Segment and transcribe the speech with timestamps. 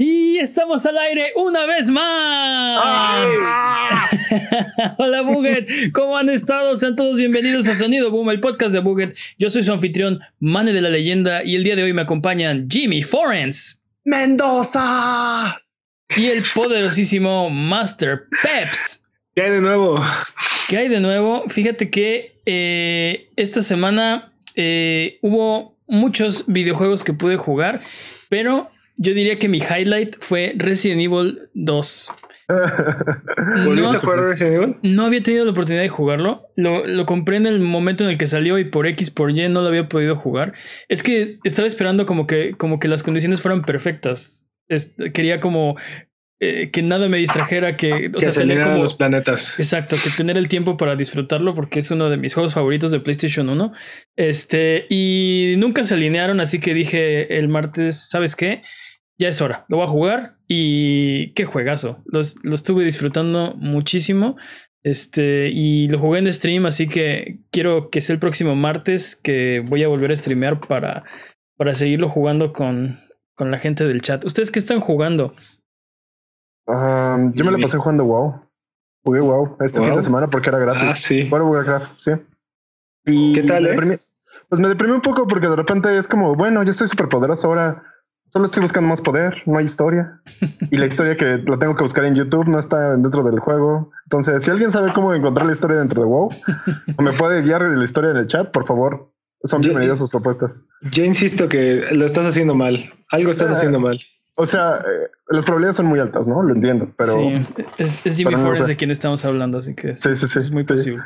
[0.00, 2.78] Y estamos al aire una vez más.
[2.80, 4.08] ¡Ah!
[4.98, 6.76] Hola Buget, ¿cómo han estado?
[6.76, 9.18] Sean todos bienvenidos a Sonido Boom, el podcast de Buget.
[9.38, 12.68] Yo soy su anfitrión, Mane de la Leyenda, y el día de hoy me acompañan
[12.70, 15.60] Jimmy Forens ¡Mendoza!
[16.16, 19.02] y el poderosísimo Master Peps.
[19.34, 20.00] ¿Qué hay de nuevo?
[20.68, 21.42] ¿Qué hay de nuevo?
[21.48, 27.80] Fíjate que eh, esta semana eh, hubo muchos videojuegos que pude jugar,
[28.28, 32.10] pero yo diría que mi highlight fue Resident Evil 2.
[33.64, 33.90] ¿Volviste No.
[33.90, 34.76] a jugar Resident Evil?
[34.82, 36.46] No había tenido la oportunidad de jugarlo.
[36.56, 39.48] Lo, lo compré en el momento en el que salió y por X, por Y
[39.48, 40.52] no lo había podido jugar.
[40.88, 44.46] Es que estaba esperando como que, como que las condiciones fueran perfectas.
[44.68, 45.76] Es- quería como
[46.40, 48.82] eh, que nada me distrajera, que, o que sea, se tener alinearan como...
[48.84, 49.58] los planetas.
[49.58, 53.00] Exacto, que tener el tiempo para disfrutarlo porque es uno de mis juegos favoritos de
[53.00, 53.72] PlayStation 1.
[54.16, 58.62] Este, y nunca se alinearon, así que dije el martes, ¿sabes qué?
[59.18, 62.02] Ya es hora, lo voy a jugar y qué juegazo.
[62.04, 64.36] Los- lo estuve disfrutando muchísimo.
[64.84, 69.60] Este, y lo jugué en stream, así que quiero que sea el próximo martes que
[69.68, 71.02] voy a volver a streamear para,
[71.56, 72.96] para seguirlo jugando con,
[73.34, 74.24] con la gente del chat.
[74.24, 75.34] ¿Ustedes qué están jugando?
[76.66, 78.40] Um, yo me la pasé jugando WoW.
[79.04, 79.88] Jugué WoW este Wow.
[79.88, 80.82] fin de semana porque era gratis.
[80.84, 81.24] Ah, sí.
[81.24, 82.10] Bueno, Warcraft, sí.
[83.06, 83.72] Y ¿Qué tal, me eh?
[83.74, 83.98] deprimí-
[84.48, 87.48] Pues me deprimí un poco porque de repente es como, bueno, yo estoy súper poderoso
[87.48, 87.82] ahora.
[88.30, 90.20] Solo estoy buscando más poder, no hay historia.
[90.70, 93.90] Y la historia que la tengo que buscar en YouTube no está dentro del juego.
[94.04, 96.28] Entonces, si alguien sabe cómo encontrar la historia dentro de WoW
[96.98, 99.10] o me puede guiar la historia en el chat, por favor,
[99.44, 100.62] son bienvenidas sus propuestas.
[100.90, 102.78] Yo insisto que lo estás haciendo mal.
[103.10, 103.54] Algo estás Ah.
[103.54, 103.98] haciendo mal.
[104.40, 106.40] O sea, eh, las probabilidades son muy altas, ¿no?
[106.42, 107.44] Lo entiendo, pero sí,
[107.76, 108.68] es, es Jimmy no Forrest sé.
[108.68, 110.38] de quien estamos hablando, así que sí, sí, sí.
[110.38, 110.66] es muy sí.
[110.68, 111.02] posible.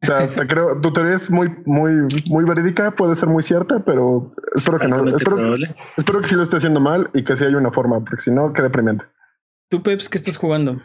[0.00, 1.90] O sea, te creo, tu teoría es muy, muy,
[2.26, 5.08] muy verídica, puede ser muy cierta, pero espero que no.
[5.16, 5.74] Espero, probable.
[5.96, 8.30] espero que sí lo esté haciendo mal y que sí haya una forma, porque si
[8.30, 9.04] no, qué deprimente.
[9.68, 10.80] ¿Tú, Peps, qué estás jugando?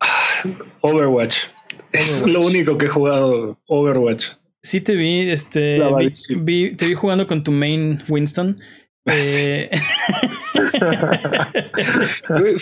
[0.82, 1.44] Overwatch.
[1.92, 2.34] Es Overwatch.
[2.34, 3.58] lo único que he jugado.
[3.66, 4.26] Overwatch.
[4.62, 5.80] Sí te vi, este,
[6.42, 8.60] vi- te vi jugando con tu main Winston.
[9.06, 9.70] Eh,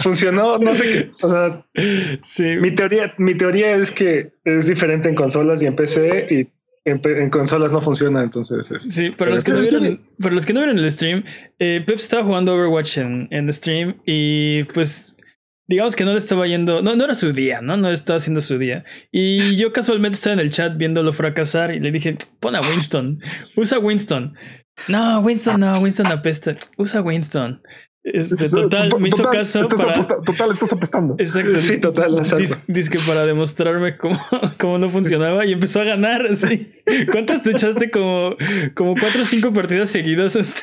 [0.03, 1.10] Funcionó, no sé qué.
[1.22, 1.65] O sea,
[2.22, 6.48] sí, mi teoría, mi teoría es que es diferente en consolas y en PC y
[6.84, 8.22] en, consolas no funciona.
[8.22, 10.60] Entonces, es- sí, para los que no Pero es que- vieron, para los que no
[10.60, 11.25] vieron el stream,
[11.59, 15.15] eh, Peps estaba jugando Overwatch en, en stream y pues
[15.68, 17.76] digamos que no le estaba yendo, no, no era su día, ¿no?
[17.76, 18.84] No estaba haciendo su día.
[19.12, 23.20] Y yo casualmente estaba en el chat viéndolo fracasar y le dije, pon a Winston,
[23.56, 24.34] usa Winston.
[24.88, 27.60] No, Winston, no, Winston apesta, usa Winston.
[28.14, 30.22] Este, total, me hizo Total, caso estás para...
[30.22, 31.14] total, estás apestando.
[31.19, 31.58] Exacto.
[31.58, 32.22] Sí, total.
[32.66, 34.19] Dice que para demostrarme cómo,
[34.58, 36.26] cómo no funcionaba y empezó a ganar.
[36.30, 36.70] Así.
[37.10, 37.91] ¿Cuántas te echaste?
[37.91, 38.36] Como,
[38.74, 40.36] como cuatro o cinco partidas seguidas.
[40.36, 40.62] Este.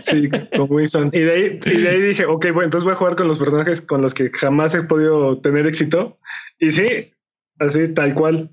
[0.00, 1.10] Sí, con Winston.
[1.12, 3.38] Y de ahí, y de ahí dije, ok, bueno, entonces voy a jugar con los
[3.38, 6.18] personajes con los que jamás he podido tener éxito.
[6.58, 7.12] Y sí,
[7.58, 8.50] así, tal cual.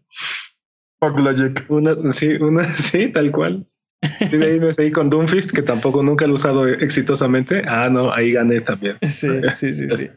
[0.99, 1.65] Fuck logic.
[1.69, 3.67] Una, sí, una, sí, tal cual.
[4.19, 7.63] Y de ahí me seguí con Doomfist, que tampoco nunca lo he usado exitosamente.
[7.67, 8.97] Ah, no, ahí gané también.
[9.01, 10.09] Sí, sí, sí, sí.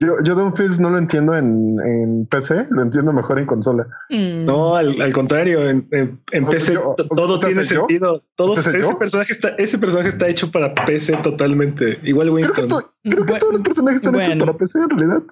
[0.00, 3.86] Yo, yo Doomfist no lo entiendo en, en PC, lo entiendo mejor en consola.
[4.10, 4.44] Mm.
[4.44, 8.22] No, al, al contrario, en, en- en PC yo- todo tiene sentido.
[8.34, 11.98] Todo, ¿O sea, ¿soy ese, personaje está, ese personaje está hecho para PC totalmente.
[12.02, 12.68] Igual Creo que, Winston.
[12.68, 15.22] to- creo que todos los personajes están hechos para PC en realidad.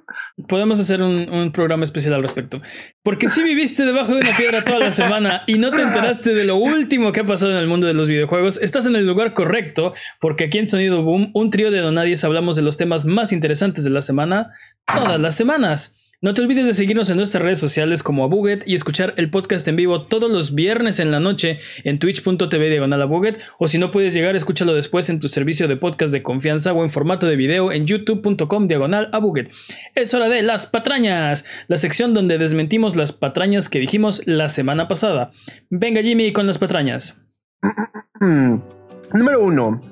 [0.46, 2.60] Podemos hacer un, un programa especial al respecto.
[3.02, 6.44] Porque si viviste debajo de una piedra toda la semana y no te enteraste de
[6.44, 9.32] lo último que ha pasado en el mundo de los videojuegos, estás en el lugar
[9.32, 13.32] correcto, porque aquí en Sonido Boom, un trío de donadies hablamos de los temas más
[13.32, 14.50] interesantes de la semana,
[14.86, 16.01] todas las semanas.
[16.24, 19.66] No te olvides de seguirnos en nuestras redes sociales como Abuget y escuchar el podcast
[19.66, 23.90] en vivo todos los viernes en la noche en twitch.tv diagonal Abuget o si no
[23.90, 27.34] puedes llegar, escúchalo después en tu servicio de podcast de confianza o en formato de
[27.34, 29.50] video en youtube.com diagonal Abuget.
[29.96, 34.86] Es hora de las patrañas, la sección donde desmentimos las patrañas que dijimos la semana
[34.86, 35.32] pasada.
[35.70, 37.20] Venga Jimmy con las patrañas.
[38.20, 39.82] Número uno.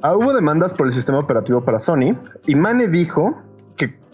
[0.00, 2.16] Ah, hubo demandas por el sistema operativo para Sony
[2.46, 3.38] y Mane dijo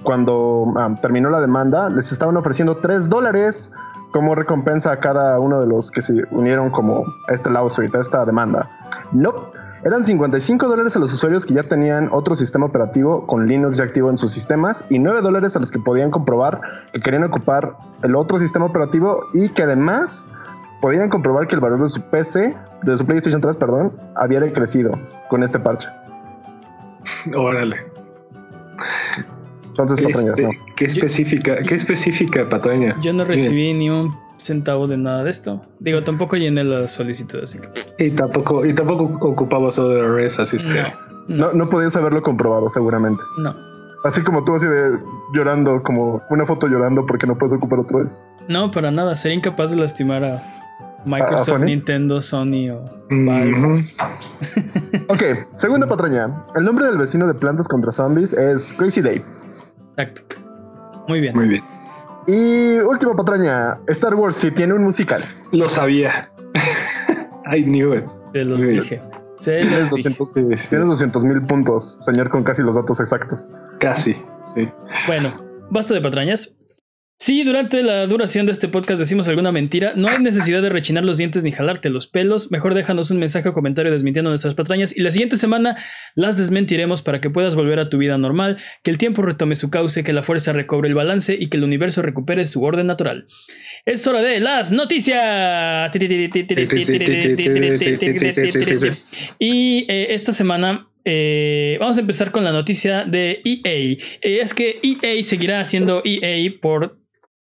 [0.02, 3.72] cuando ah, terminó la demanda les estaban ofreciendo 3 dólares
[4.12, 8.00] como recompensa a cada uno de los que se unieron como a este lawsuit, a
[8.00, 8.68] esta demanda.
[9.12, 9.50] No,
[9.84, 14.10] eran 55 dólares a los usuarios que ya tenían otro sistema operativo con Linux activo
[14.10, 16.60] en sus sistemas y 9 dólares a los que podían comprobar
[16.92, 20.28] que querían ocupar el otro sistema operativo y que además
[20.80, 24.98] podían comprobar que el valor de su PC, de su PlayStation 3, perdón, había decrecido
[25.28, 25.88] con este parche.
[27.34, 27.76] Órale.
[29.70, 30.50] Entonces, espe- no.
[30.76, 32.96] qué específica, qué específica, patraña.
[33.00, 35.62] Yo no recibí ni un centavo de nada de esto.
[35.80, 40.66] Digo, tampoco llené la solicitud, así que Y tampoco, y tampoco ocupaba ODRS, así es
[40.66, 40.82] que.
[40.82, 40.88] no,
[41.28, 43.22] no, No, no podías haberlo comprobado, seguramente.
[43.38, 43.54] no.
[44.02, 44.98] Así como tú, así de
[45.34, 48.26] llorando, como una foto llorando porque no puedes ocupar otra vez.
[48.48, 49.14] No, para nada.
[49.14, 50.42] Sería incapaz de lastimar a
[51.04, 51.64] Microsoft, Sony?
[51.66, 53.52] Nintendo, Sony o Valve.
[53.58, 53.84] Ujú.
[55.08, 55.22] Ok,
[55.56, 56.44] segunda patraña.
[56.56, 59.22] El nombre del vecino de Plantas contra Zombies es Crazy Dave.
[60.00, 60.36] Exacto.
[61.08, 61.34] Muy bien.
[61.34, 61.62] Muy bien.
[62.26, 63.78] Y última patraña.
[63.88, 65.24] Star Wars sí tiene un musical.
[65.52, 66.30] Lo sabía.
[67.54, 68.04] I knew it.
[68.32, 69.02] Te los Muy dije.
[69.40, 70.10] Se los Tienes dije.
[70.10, 70.68] 200 Sí, sí.
[70.70, 73.48] tienes 200 mil puntos, señor, con casi los datos exactos.
[73.80, 74.68] Casi, sí.
[75.06, 75.30] Bueno,
[75.70, 76.54] basta de patrañas.
[77.22, 81.04] Si durante la duración de este podcast decimos alguna mentira, no hay necesidad de rechinar
[81.04, 82.50] los dientes ni jalarte los pelos.
[82.50, 85.76] Mejor déjanos un mensaje o comentario desmintiendo nuestras patrañas y la siguiente semana
[86.14, 89.68] las desmentiremos para que puedas volver a tu vida normal, que el tiempo retome su
[89.68, 93.26] cauce, que la fuerza recobre el balance y que el universo recupere su orden natural.
[93.84, 95.90] Es hora de las noticias.
[99.38, 103.98] Y eh, esta semana eh, vamos a empezar con la noticia de EA.
[104.22, 106.99] Eh, es que EA seguirá siendo EA por...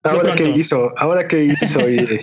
[0.04, 1.80] Ahora que hizo, ahora que hizo.
[1.88, 2.20] y-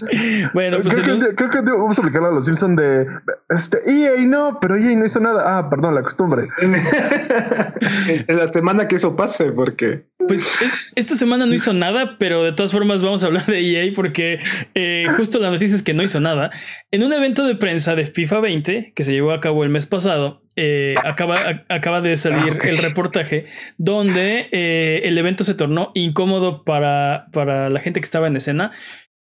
[0.54, 3.08] Bueno, pues creo, que, creo que vamos a aplicarla a los Simpsons de
[3.50, 5.58] este, EA no, pero EA no hizo nada.
[5.58, 6.48] Ah, perdón, la costumbre.
[6.62, 10.66] en la semana que eso pase, porque Pues eh,
[10.96, 14.40] esta semana no hizo nada, pero de todas formas vamos a hablar de EA porque
[14.76, 16.52] eh, justo la noticia es que no hizo nada.
[16.92, 19.86] En un evento de prensa de FIFA 20 que se llevó a cabo el mes
[19.86, 23.46] pasado, eh, acaba, a- acaba de salir Ah, el reportaje
[23.78, 28.72] donde eh, el evento se tornó incómodo para, para la gente que estaba en escena.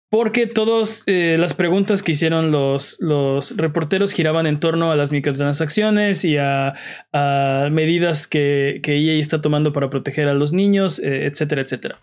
[0.08, 6.24] Porque todas las preguntas que hicieron los, los reporteros giraban en torno a las microtransacciones
[6.24, 6.74] y a,
[7.12, 12.00] a medidas que, que EA está tomando para proteger a los niños, eh, etcétera, etcétera.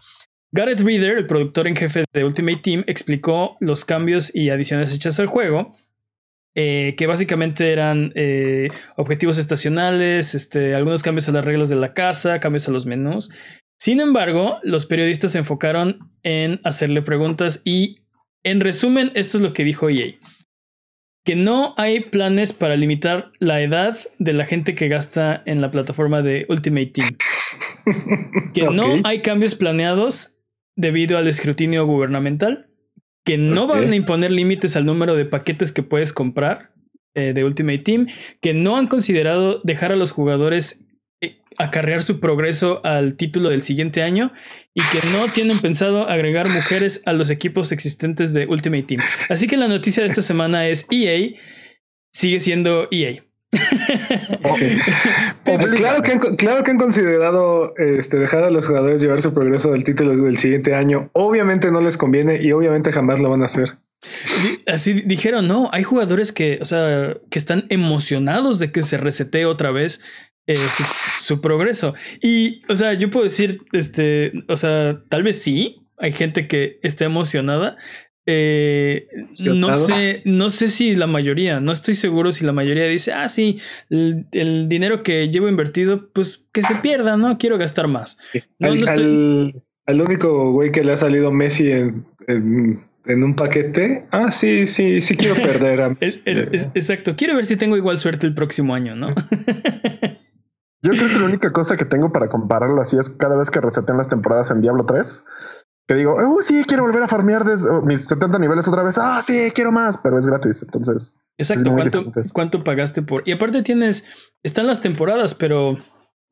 [0.51, 5.19] Gareth Reader, el productor en jefe de Ultimate Team, explicó los cambios y adiciones hechas
[5.19, 5.75] al juego,
[6.53, 11.95] eh, que básicamente eran eh, objetivos estacionales, este, algunos cambios a las reglas de la
[11.95, 13.31] casa, cambios a los menús.
[13.83, 17.99] Sin embargo, los periodistas se enfocaron en hacerle preguntas y,
[18.43, 20.13] en resumen, esto es lo que dijo EA.
[21.25, 25.69] Que no hay planes para limitar la edad de la gente que gasta en la
[25.69, 27.17] plataforma de Ultimate Team.
[28.53, 30.39] Que no hay cambios planeados
[30.77, 32.69] debido al escrutinio gubernamental.
[33.25, 36.71] Que no van a imponer límites al número de paquetes que puedes comprar
[37.15, 38.07] eh, de Ultimate Team.
[38.39, 40.85] Que no han considerado dejar a los jugadores
[41.57, 44.33] acarrear su progreso al título del siguiente año
[44.73, 49.01] y que no tienen pensado agregar mujeres a los equipos existentes de Ultimate Team.
[49.29, 51.37] Así que la noticia de esta semana es EA
[52.13, 53.23] sigue siendo EA.
[55.43, 59.33] Pues claro, que han, claro que han considerado este, dejar a los jugadores llevar su
[59.33, 61.09] progreso del título del siguiente año.
[61.13, 63.77] Obviamente no les conviene y obviamente jamás lo van a hacer.
[64.65, 69.45] Así dijeron, no, hay jugadores que, o sea, que están emocionados de que se resetee
[69.45, 70.01] otra vez
[70.47, 70.83] eh, su,
[71.23, 71.93] su progreso.
[72.21, 76.79] Y, o sea, yo puedo decir, este, o sea, tal vez sí, hay gente que
[76.83, 77.77] está emocionada.
[78.25, 79.07] Eh,
[79.45, 83.27] no sé, no sé si la mayoría, no estoy seguro si la mayoría dice, ah,
[83.27, 83.59] sí,
[83.89, 88.17] el, el dinero que llevo invertido, pues que se pierda, no quiero gastar más.
[88.59, 92.79] No, al, no estoy- al- al único güey que le ha salido Messi en, en-
[93.05, 94.05] en un paquete.
[94.11, 96.39] Ah, sí, sí, sí quiero perder a Es, Messi.
[96.39, 99.13] es- es- exacto, quiero ver si tengo igual suerte el próximo año, ¿no?
[100.83, 103.61] Yo creo que la única cosa que tengo para compararlo así es cada vez que
[103.61, 105.25] resetean las temporadas en Diablo 3,
[105.87, 108.97] que digo, oh, sí, quiero volver a farmear oh, mis 70 niveles otra vez.
[108.97, 110.61] Ah, sí, quiero más, pero es gratis.
[110.61, 112.33] Entonces, Exacto, ¿cuánto, diferente.
[112.33, 113.23] ¿cuánto pagaste por?
[113.25, 114.05] Y aparte tienes,
[114.43, 115.77] están las temporadas, pero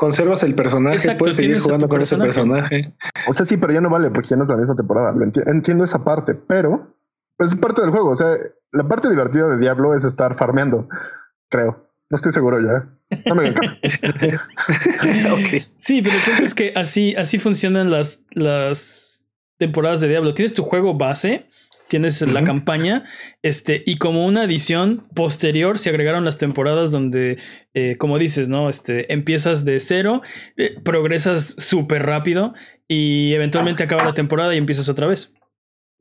[0.02, 2.96] Conservas el personaje, Exacto, puedes seguir jugando con ese personaje.
[3.28, 5.12] o sea, sí, pero ya no vale porque ya no es la misma temporada.
[5.12, 6.96] Lo enti- entiendo esa parte, pero
[7.38, 8.10] pues, es parte del juego.
[8.10, 8.36] O sea,
[8.72, 10.90] la parte divertida de Diablo es estar farmeando,
[11.50, 11.91] creo.
[12.12, 12.90] No estoy seguro ya.
[13.26, 13.74] No me caso.
[15.34, 15.64] ok.
[15.78, 19.26] sí, pero el punto es que así, así funcionan las, las
[19.58, 20.34] temporadas de Diablo.
[20.34, 21.48] Tienes tu juego base,
[21.88, 23.06] tienes la campaña,
[23.44, 27.38] este, y como una adición posterior se agregaron las temporadas donde,
[27.74, 28.68] eh, como dices, ¿no?
[28.70, 30.22] Este, empiezas de cero,
[30.58, 32.54] eh, progresas súper rápido
[32.90, 35.34] y eventualmente acaba la temporada y empiezas otra vez.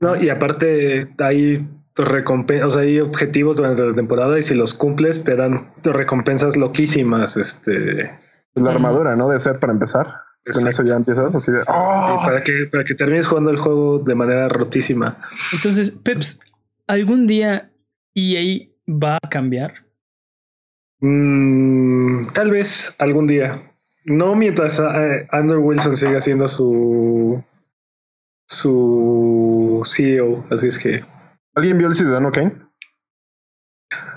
[0.00, 1.68] No, y aparte hay
[2.08, 6.56] recompensas, o sea, hay objetivos durante la temporada y si los cumples te dan recompensas
[6.56, 7.36] loquísimas.
[7.36, 8.10] Este,
[8.54, 9.28] La armadura, ¿no?
[9.28, 10.14] De ser para empezar.
[10.52, 11.58] Con eso ya empiezas así de.
[11.68, 12.20] "Oh".
[12.24, 15.18] para que para que termines jugando el juego de manera rotísima.
[15.52, 16.40] Entonces, Peps,
[16.86, 17.70] ¿algún día
[18.14, 19.74] EA va a cambiar?
[21.00, 23.60] Mm, tal vez algún día.
[24.06, 27.42] No mientras eh, Andrew Wilson siga siendo su
[28.46, 30.44] su CEO.
[30.50, 31.04] Así es que
[31.60, 32.54] ¿Alguien vio el Ciudadano Kane?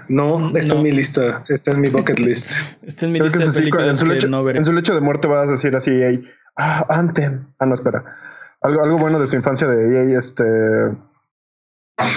[0.07, 0.79] No, está No.
[0.79, 2.53] en mi lista, está en mi bucket list.
[2.83, 4.59] Está en mi Creo que lista de así, en, su que lecho, no veré.
[4.59, 6.19] en su lecho de muerte vas a decir así, EA,
[6.55, 7.47] ah, Anthem.
[7.59, 8.01] Ah, no, espera.
[8.61, 10.43] Algo, algo bueno de su infancia de EA, este...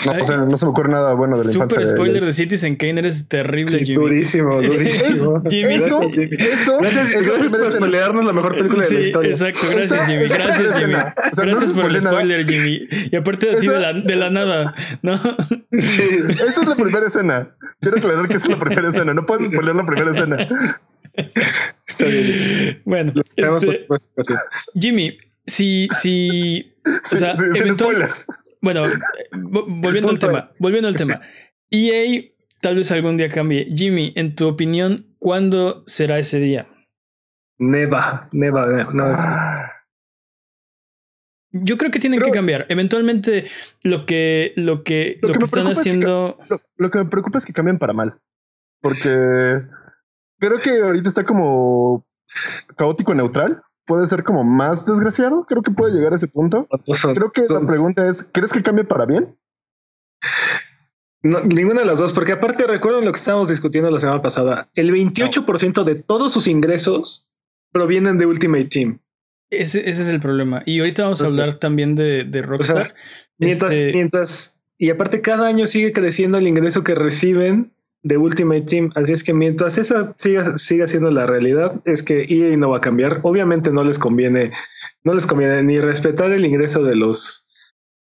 [0.06, 0.25] No, Ay.
[0.25, 1.76] sé, no se me ocurre nada bueno de la infancia.
[1.76, 2.26] Super de spoiler EA.
[2.28, 3.95] de Citizen Kane, eres terrible, Sí, Jimmy.
[3.95, 5.42] durísimo, durísimo.
[5.50, 5.75] Jimmy.
[5.75, 6.37] Eso, Gracias, Jimmy.
[6.40, 9.30] eso Gracias, es la gracias primera por spoilearnos la mejor película de la historia.
[9.30, 10.95] exacto, gracias Esa- Jimmy, gracias Jimmy.
[10.95, 11.00] O
[11.35, 12.11] sea, gracias por el nada.
[12.11, 12.88] spoiler Jimmy.
[13.12, 15.21] Y aparte así de la, de la nada, ¿no?
[15.78, 16.02] Sí.
[16.30, 17.54] Esa es la primera escena.
[17.80, 19.12] Quiero aclarar que esa es la primera escena.
[19.12, 20.80] No puedes spoiler la primera escena.
[21.87, 22.80] Está bien.
[22.87, 23.87] Bueno, este.
[24.80, 26.75] Jimmy, si, si,
[27.12, 28.26] o sea, Sí, sí, sin eventual- spoilers.
[28.62, 28.84] Bueno,
[29.32, 31.06] vo- volviendo al tema, volviendo al Sí.
[31.06, 31.20] tema.
[31.70, 32.22] EA
[32.60, 33.66] tal vez algún día cambie.
[33.75, 36.68] Jimmy, en tu opinión, ¿cuándo será ese día?
[37.58, 38.92] Neva, Neva, Neva.
[38.92, 39.72] No, Ah,
[41.52, 42.66] Yo creo que tienen que cambiar.
[42.68, 43.46] Eventualmente,
[43.82, 46.38] lo que, lo que, Lo lo que están preocupa es que haciendo.
[46.50, 48.20] Lo, lo que me preocupa es que cambien para mal.
[48.82, 49.62] Porque
[50.38, 52.06] creo que ahorita está como
[52.76, 53.62] caótico neutral.
[53.87, 55.45] Puede ser como más desgraciado.
[55.49, 56.66] Creo que puede llegar a ese punto.
[56.95, 59.37] son- Creo que la pregunta es, ¿crees que cambie para bien?
[61.23, 64.69] no, ninguna de las dos, porque aparte recuerden lo que estábamos discutiendo la semana pasada.
[64.75, 67.28] El 28% de todos sus ingresos
[67.73, 69.00] provienen de Ultimate Team.
[69.50, 70.62] Ese, ese es el problema.
[70.66, 72.95] Y ahorita vamos a O sea, hablar también de, de Rockstar.
[73.38, 77.73] Mientras, Este- mientras, y aparte cada año sigue creciendo el ingreso que reciben
[78.06, 78.92] de Ultimate Team.
[78.94, 82.78] Así es que mientras esa siga, siga siendo la realidad, es que EA no va
[82.78, 83.18] a cambiar.
[83.22, 84.52] Obviamente no les conviene,
[85.02, 87.46] no les conviene ni respetar el ingreso de los,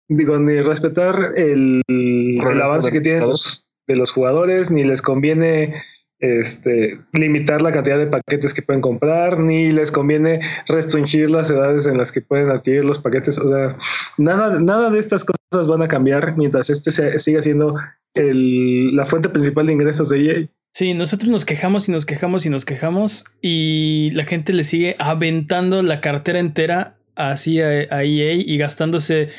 [0.07, 5.83] digo, ni respetar el, el avance que tienen los, de los jugadores, ni les conviene
[6.21, 11.87] este, limitar la cantidad de paquetes que pueden comprar, ni les conviene restringir las edades
[11.87, 13.37] en las que pueden adquirir los paquetes.
[13.39, 13.75] O sea,
[14.17, 17.75] nada, nada de estas cosas van a cambiar mientras este sea- siga siendo
[18.13, 20.47] el- la fuente principal de ingresos de EA.
[20.73, 24.95] Sí, nosotros nos quejamos y nos quejamos y nos quejamos y la gente le sigue
[24.99, 29.29] aventando la cartera entera así a, a EA y gastándose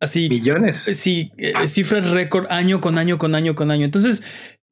[0.00, 0.76] así Millones.
[0.92, 3.86] sí, eh, cifras récord año con año con año con año.
[3.86, 4.22] Entonces,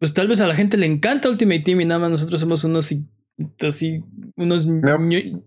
[0.02, 2.64] pues tal vez a la gente le encanta Ultimate Team y nada más nosotros somos
[2.64, 2.92] unos
[3.64, 4.02] así
[4.34, 5.44] unos ño-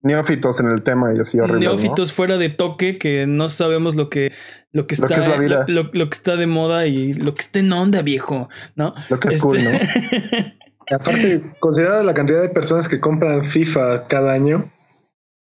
[0.00, 1.60] Neófitos en el tema y así horrible.
[1.60, 4.32] neófitos fuera de toque que no sabemos lo que
[4.72, 5.64] lo que Lo está que es la vida.
[5.68, 8.94] Lo, lo que está de moda y lo que está en onda, viejo, ¿no?
[9.10, 9.70] Lo que es cool, ¿no?
[10.90, 14.72] Aparte, considerada la cantidad de personas que compran FIFA cada año,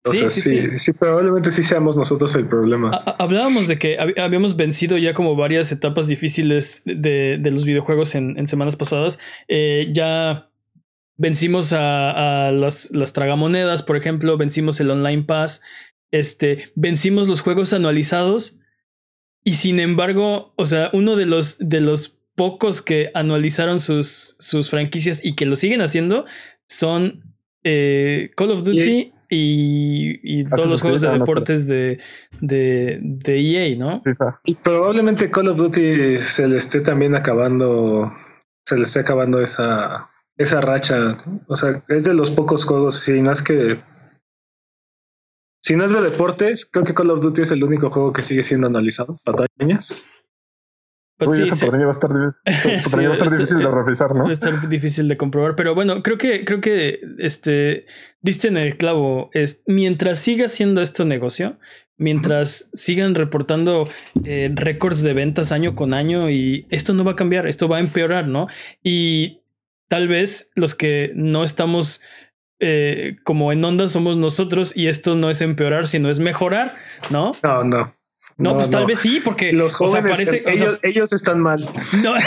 [0.05, 0.79] o Sí, sea, sí, sí, sí.
[0.79, 2.91] sí, probablemente sí seamos nosotros el problema.
[2.93, 7.51] Ha- ha- Hablábamos de que hab- habíamos vencido ya como varias etapas difíciles de, de
[7.51, 9.17] los videojuegos en, en semanas pasadas.
[9.47, 10.49] Eh, ya
[11.17, 15.61] vencimos a, a las, las tragamonedas, por ejemplo, vencimos el Online Pass,
[16.11, 18.59] este, vencimos los juegos anualizados
[19.43, 24.69] y sin embargo, o sea, uno de los, de los pocos que anualizaron sus, sus
[24.69, 26.25] franquicias y que lo siguen haciendo
[26.67, 27.23] son
[27.63, 31.99] eh, Call of Duty y, y todos los juegos de no, deportes de,
[32.41, 34.01] de, de EA, ¿no?
[34.03, 34.41] FIFA.
[34.45, 38.11] Y probablemente Call of Duty se le esté también acabando,
[38.65, 41.17] se le esté acabando esa, esa racha.
[41.47, 43.79] O sea, es de los pocos juegos, si no es que,
[45.61, 48.23] si no es de deportes, creo que Call of Duty es el único juego que
[48.23, 49.19] sigue siendo analizado.
[49.23, 50.07] Patañas.
[51.19, 51.65] But Uy, sí, ese sí.
[51.65, 52.11] patraña va a estar,
[52.83, 54.23] Sí, este- difícil de revisar, ¿no?
[54.23, 57.85] Va a estar difícil de comprobar, pero bueno, creo que, creo que este
[58.21, 59.29] diste en el clavo.
[59.33, 61.59] Es, mientras siga siendo esto negocio,
[61.97, 63.87] mientras sigan reportando
[64.25, 67.77] eh, récords de ventas año con año, y esto no va a cambiar, esto va
[67.77, 68.47] a empeorar, ¿no?
[68.81, 69.41] Y
[69.87, 72.01] tal vez los que no estamos
[72.59, 76.75] eh, como en onda somos nosotros, y esto no es empeorar, sino es mejorar,
[77.11, 77.33] ¿no?
[77.43, 77.93] No, no.
[78.37, 81.13] No, pues tal vez sí, porque Los o sea, jóvenes, parece- o sea, ellos, ellos
[81.13, 81.59] están mal.
[82.01, 82.15] no.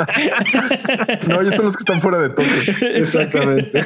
[1.26, 2.74] No, ellos son los que están fuera de toque.
[2.94, 3.84] Exactamente.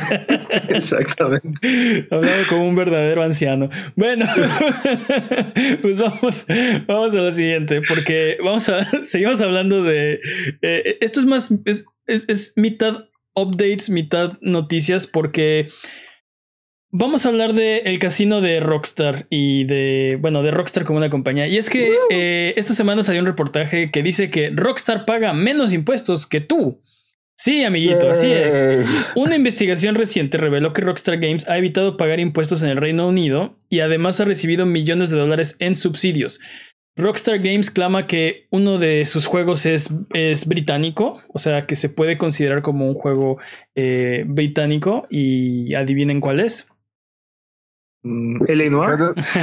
[0.68, 2.06] Exactamente.
[2.10, 3.68] Hablando como un verdadero anciano.
[3.96, 4.26] Bueno,
[5.82, 6.46] pues vamos,
[6.86, 10.20] vamos a la siguiente, porque vamos a seguimos hablando de
[10.62, 15.68] eh, esto es más es, es, es mitad updates, mitad noticias, porque
[16.96, 21.10] vamos a hablar de el casino de Rockstar y de bueno de Rockstar como una
[21.10, 21.48] compañía.
[21.48, 25.72] Y es que eh, esta semana salió un reportaje que dice que Rockstar paga menos
[25.72, 26.80] impuestos que tú.
[27.36, 28.64] Sí, amiguito, así es.
[29.16, 33.58] Una investigación reciente reveló que Rockstar Games ha evitado pagar impuestos en el Reino Unido
[33.68, 36.40] y además ha recibido millones de dólares en subsidios.
[36.96, 41.88] Rockstar Games clama que uno de sus juegos es, es británico, o sea que se
[41.88, 43.38] puede considerar como un juego
[43.74, 46.68] eh, británico y adivinen cuál es.
[48.04, 48.70] Mm, L.A.
[48.70, 48.99] Noir.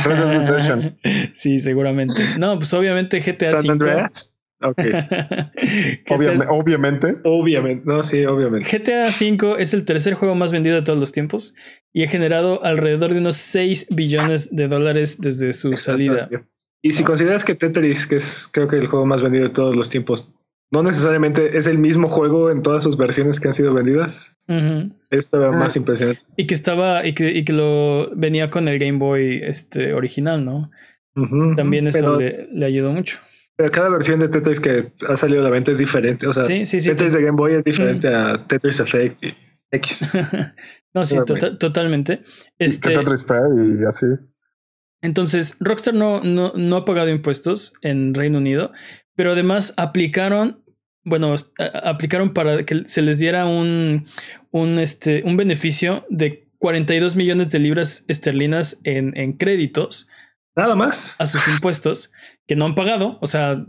[0.06, 0.94] Red
[1.34, 2.22] sí, seguramente.
[2.38, 3.72] No, pues obviamente GTA V.
[3.72, 4.34] Andreas.
[4.64, 4.78] Ok.
[6.12, 7.18] Obviamente, obviamente.
[7.24, 8.70] Obviamente, no, sí, obviamente.
[8.70, 11.56] GTA V es el tercer juego más vendido de todos los tiempos
[11.94, 16.30] y ha generado alrededor de unos 6 billones de dólares desde su salida.
[16.84, 19.76] Y si consideras que Tetris, que es creo que el juego más vendido de todos
[19.76, 20.32] los tiempos,
[20.72, 24.94] no necesariamente es el mismo juego en todas sus versiones que han sido vendidas, Ujú.
[25.10, 25.52] esto era Ah.
[25.52, 26.22] más impresionante.
[26.38, 30.44] Y que estaba, y que, y que lo venía con el Game Boy este, original,
[30.46, 30.72] ¿no?
[31.58, 33.20] También eso pero, le, le ayudó mucho.
[33.58, 36.26] pero cada versión de Tetris que ha salido a la venta es diferente.
[36.26, 36.90] O sea, Sí, sí, sí.
[36.90, 39.36] Tetris de Game Boy es diferente a Tetris Effect y
[39.72, 40.10] X.
[40.94, 42.24] no, sí, tota- totalmente.
[42.58, 44.06] Este, Tetris y así.
[45.02, 48.72] entonces, Rockstar no, no, no ha pagado impuestos en Reino Unido,
[49.16, 50.61] pero además aplicaron,
[51.04, 51.36] bueno,
[51.84, 54.08] aplicaron para que se les diera un,
[54.52, 60.08] un, este, un beneficio de 42 millones de libras esterlinas en, en créditos
[60.56, 61.16] Nada más.
[61.18, 62.12] a sus impuestos
[62.48, 63.18] que no han pagado.
[63.22, 63.66] O sea,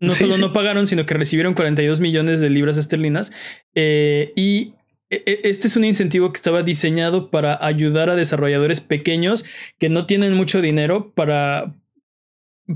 [0.00, 0.40] no Sí, solo sí.
[0.40, 3.32] no pagaron, sino que recibieron 42 millones de libras esterlinas.
[3.74, 4.74] Eh, y
[5.10, 9.44] e- e- este es un incentivo que estaba diseñado para ayudar a desarrolladores pequeños
[9.78, 11.72] que no tienen mucho dinero para,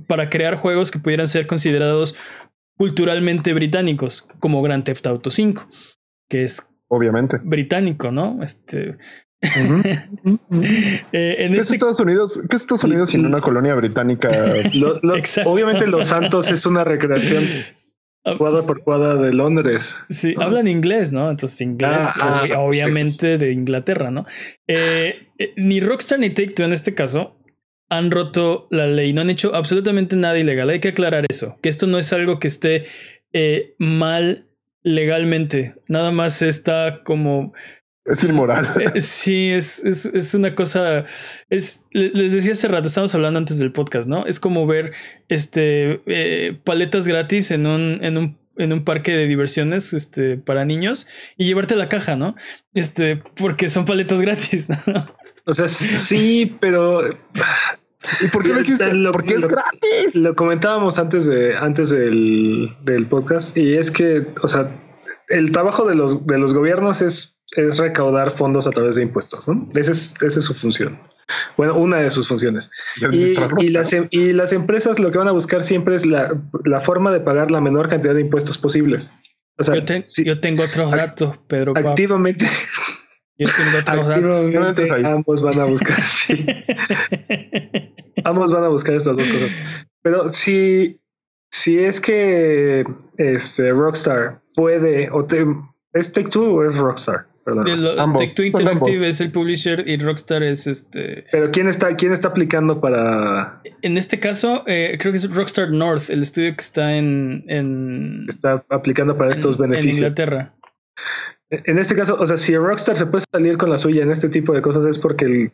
[0.07, 2.15] para crear juegos que pudieran ser considerados
[2.79, 5.69] culturalmente británicos, como Grand Theft Auto 5,
[6.31, 7.39] que es Obviamente.
[7.43, 8.43] británico, ¿no?
[8.43, 8.97] Este,
[9.43, 12.41] eh, en ¿Qué es este Estados Unidos?
[12.49, 14.29] ¿Qué es Estados Unidos sin una colonia británica?
[14.75, 15.51] Lo- lo- Exacto.
[15.51, 17.45] obviamente Los Santos es una recreación
[18.37, 20.05] cuadra por cuadra de Londres.
[20.11, 20.43] Sí, ¿no?
[20.45, 21.31] hablan inglés, ¿no?
[21.31, 24.27] Entonces inglés, Ah, ah, obviamente de Inglaterra, ¿no?
[24.67, 27.38] Eh, eh, ni Rockstar ni Take Two en este caso
[27.91, 30.71] han roto la ley, no han hecho absolutamente nada ilegal.
[30.71, 32.87] Hay que aclarar eso, que esto no es algo que esté
[33.33, 34.47] eh, mal
[34.83, 37.53] legalmente, nada más está como
[38.05, 38.67] Es inmoral.
[38.95, 41.05] eh, sí, es, es, es una cosa.
[41.51, 44.25] Es, le- les decía hace rato, estábamos hablando antes del podcast, ¿no?
[44.27, 44.93] Es como ver
[45.29, 50.65] este eh, paletas gratis en un, en un en un parque de diversiones este, para
[50.65, 52.35] niños y llevarte la caja, ¿no?
[52.75, 55.07] Este, porque son paletas gratis, ¿no?
[55.49, 57.09] O sea, sí, pero
[58.21, 58.93] ¿Y por qué lo hiciste?
[58.95, 60.15] Lo- Porque es lo- gratis.
[60.15, 64.71] lo comentábamos antes de antes del, del podcast y es que, o sea,
[65.29, 69.49] el trabajo de los de los gobiernos es es recaudar fondos a través de impuestos,
[69.49, 69.69] ¿no?
[69.75, 70.99] Esa es, esa es su función.
[71.57, 72.71] Bueno, una de sus funciones.
[73.11, 76.39] Y Y, las, em- y las empresas lo que van a buscar siempre es la,
[76.65, 79.11] la forma de pagar la menor cantidad de impuestos posibles.
[79.57, 81.73] O sea, Yo, te- si yo tengo otros datos, Pedro.
[81.75, 81.89] Pablo.
[81.91, 82.47] activamente,
[83.39, 84.23] Yo tengo otros datos.
[84.23, 85.05] No activamente entres ahí.
[85.05, 86.03] ambos van a buscar.
[86.03, 86.47] sí.
[88.25, 89.51] Ambos van a buscar estas dos cosas.
[90.03, 91.01] Pero si,
[91.51, 92.85] si es que
[93.17, 95.47] este Rockstar puede o te,
[95.93, 97.65] es Take Two o es Rockstar, perdón.
[97.67, 98.91] Take Two Interactive ambos.
[98.91, 101.25] es el publisher y Rockstar es este.
[101.31, 105.71] Pero quién está quién está aplicando para En este caso, eh, creo que es Rockstar
[105.71, 107.45] North, el estudio que está en.
[107.49, 109.97] en está aplicando para estos en- En beneficios.
[109.99, 110.55] Inglaterra.
[111.51, 114.29] En este caso, o sea, si Rockstar se puede salir con la suya en este
[114.29, 115.53] tipo de cosas es porque el-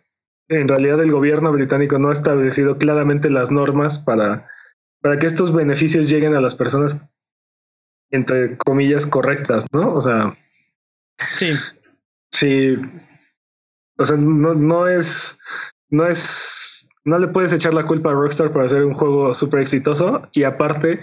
[0.48, 4.48] en realidad el gobierno británico no ha establecido claramente las normas para,
[5.00, 7.06] para que estos beneficios lleguen a las personas
[8.10, 9.92] entre comillas correctas, ¿no?
[9.92, 10.36] O sea,
[11.34, 11.52] Sí,
[12.32, 12.74] si,
[13.96, 15.38] o sea, no, no es,
[15.90, 19.60] no es, no le puedes echar la culpa a Rockstar por hacer un juego súper
[19.60, 21.00] exitoso y aparte,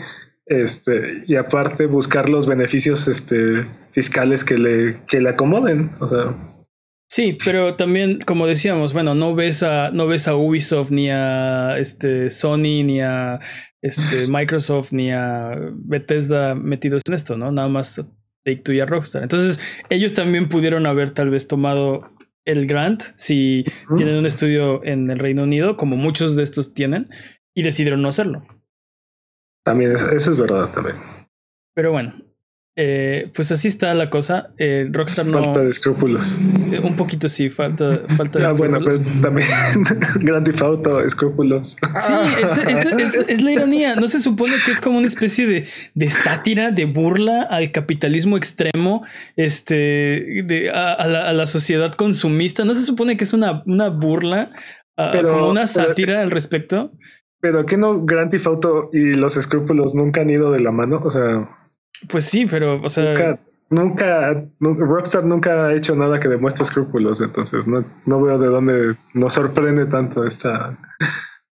[0.52, 6.36] este, y aparte buscar los beneficios, este, fiscales que le, que le acomoden, o sea.
[7.10, 11.78] sí, pero también, como decíamos, bueno, no ves a, no ves a Ubisoft ni a
[11.78, 13.40] este Sony ni a
[13.82, 17.50] este Microsoft ni a Bethesda metidos en esto, ¿no?
[17.54, 17.96] Nada más
[18.44, 19.24] Take Two y a Rockstar.
[19.24, 19.58] Entonces,
[19.90, 22.12] ellos también pudieron haber tal vez tomado
[22.44, 23.64] el grant si
[23.96, 27.08] tienen un estudio en el Reino Unido, como muchos de estos tienen,
[27.56, 28.46] y decidieron no hacerlo.
[29.64, 30.96] También es- eso es verdad también.
[31.74, 32.14] Pero bueno,
[32.76, 34.50] eh, pues así está la cosa.
[34.58, 35.44] Eh, Rockstar no.
[35.44, 36.36] Falta de escrúpulos.
[36.72, 39.48] eh, Un poquito sí, falta, falta de Ah, bueno, pero también
[40.22, 41.78] Grand Theft Auto, escrúpulos.
[42.00, 43.96] Sí, es, es- es- es la ironía.
[43.96, 48.38] No se supone que es como una especie de, de sátira, de burla al capitalismo
[48.38, 52.66] extremo, este, de, a, a la, a la sociedad consumista.
[52.66, 54.52] No se supone que es una, una burla,
[54.98, 56.94] a- Pero- como una pero- sátira al respecto.
[57.42, 61.02] Pero que no Grand Theft Auto y los escrúpulos nunca han ido de la mano,
[61.04, 61.50] o sea,
[62.08, 66.64] Pues sí, pero, o sea, nunca, nunca, nu- Rockstar nunca ha hecho nada que demuestre
[66.64, 70.78] escrúpulos, entonces no, no veo de dónde nos sorprende tanto esta,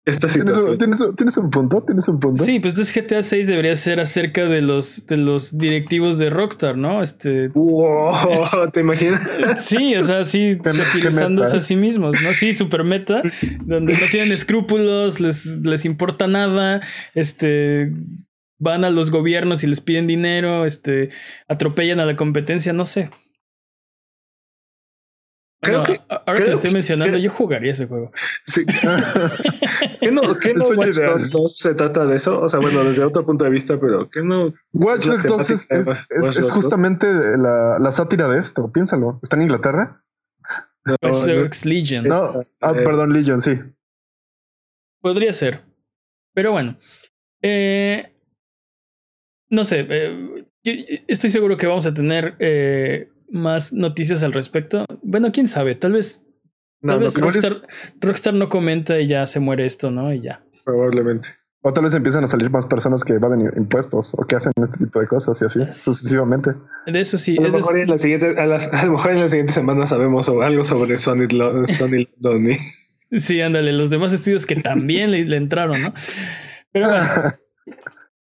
[0.06, 0.78] esta ¿Tienes, un- situación.
[0.78, 1.82] tienes un- tienes un punto?
[1.82, 2.42] ¿Tienes un punto?
[2.44, 6.76] sí, pues entonces GTA 6 debería ser acerca de los, de los directivos de Rockstar,
[6.78, 7.02] ¿no?
[7.02, 9.20] Este, Wow, ¿te imaginas?
[9.58, 11.56] Sí, o sea, sí, meta.
[11.56, 12.32] a sí mismos, ¿no?
[12.34, 13.22] Sí, super meta,
[13.64, 16.80] donde no tienen escrúpulos, les, les importa nada,
[17.14, 17.92] este,
[18.58, 21.10] van a los gobiernos y les piden dinero, este,
[21.48, 23.10] atropellan a la competencia, no sé.
[25.62, 28.12] Creo Bueno, que- ahora que lo estoy mencionando, creo- yo jugaría ese juego.
[28.44, 28.64] Sí.
[30.00, 30.96] ¿Qué no, qué no Watch.
[30.96, 32.40] Dogs 2 se trata de eso?
[32.40, 34.52] O sea, bueno, desde otro punto de vista, pero ¿qué no?
[34.72, 36.54] Watch Dogs 2 es, es- es- ¿no?
[36.54, 37.06] justamente
[37.38, 38.70] la, la sátira de esto.
[38.70, 39.18] Piénsalo.
[39.22, 40.02] ¿Está en Inglaterra?
[40.84, 42.04] no, Watch no- Dogs Legion.
[42.06, 42.42] No.
[42.60, 43.58] Ah, Eh, perdón, Legion, sí.
[45.00, 45.62] Podría ser.
[46.34, 46.78] Pero bueno.
[47.42, 48.14] Eh,
[49.48, 49.86] no sé.
[49.88, 54.84] eh, yo- yo estoy seguro que vamos a tener eh, más noticias al respecto.
[55.02, 55.74] Bueno, quién sabe.
[55.74, 56.26] Tal vez,
[56.80, 57.66] no, tal no vez Rockstar,
[58.00, 60.12] Rockstar no comenta y ya se muere esto, ¿no?
[60.12, 60.42] Y ya.
[60.64, 61.28] probablemente.
[61.62, 64.84] O tal vez empiezan a salir más personas que evaden impuestos o que hacen este
[64.84, 66.52] tipo de cosas y así Es- sucesivamente.
[66.86, 67.36] De eso sí.
[67.38, 69.52] A lo, de mejor en la siguiente, a, las- a lo mejor en la siguiente
[69.52, 72.56] semana sabemos algo sobre Sonic, Lo- Sonic London.
[73.12, 75.94] Sí, ándale, los demás estudios que también le, le entraron, ¿no?
[76.72, 77.06] Pero bueno.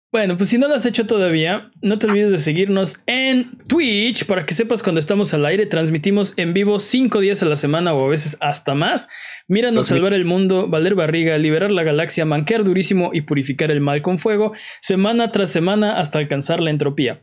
[0.10, 4.26] Bueno, pues si no lo has hecho todavía, no te olvides de seguirnos en Twitch
[4.26, 5.66] para que sepas cuando estamos al aire.
[5.66, 9.10] Transmitimos en vivo cinco días a la semana o a veces hasta más.
[9.50, 14.02] Míranos salvar el mundo, valer barriga, liberar la galaxia, manquear durísimo y purificar el mal
[14.02, 17.22] con fuego, semana tras semana hasta alcanzar la entropía.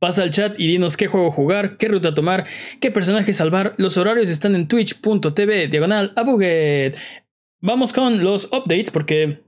[0.00, 2.44] Pasa al chat y dinos qué juego jugar, qué ruta tomar,
[2.80, 3.74] qué personaje salvar.
[3.78, 6.96] Los horarios están en twitch.tv, diagonal a Buget.
[7.60, 9.44] Vamos con los updates porque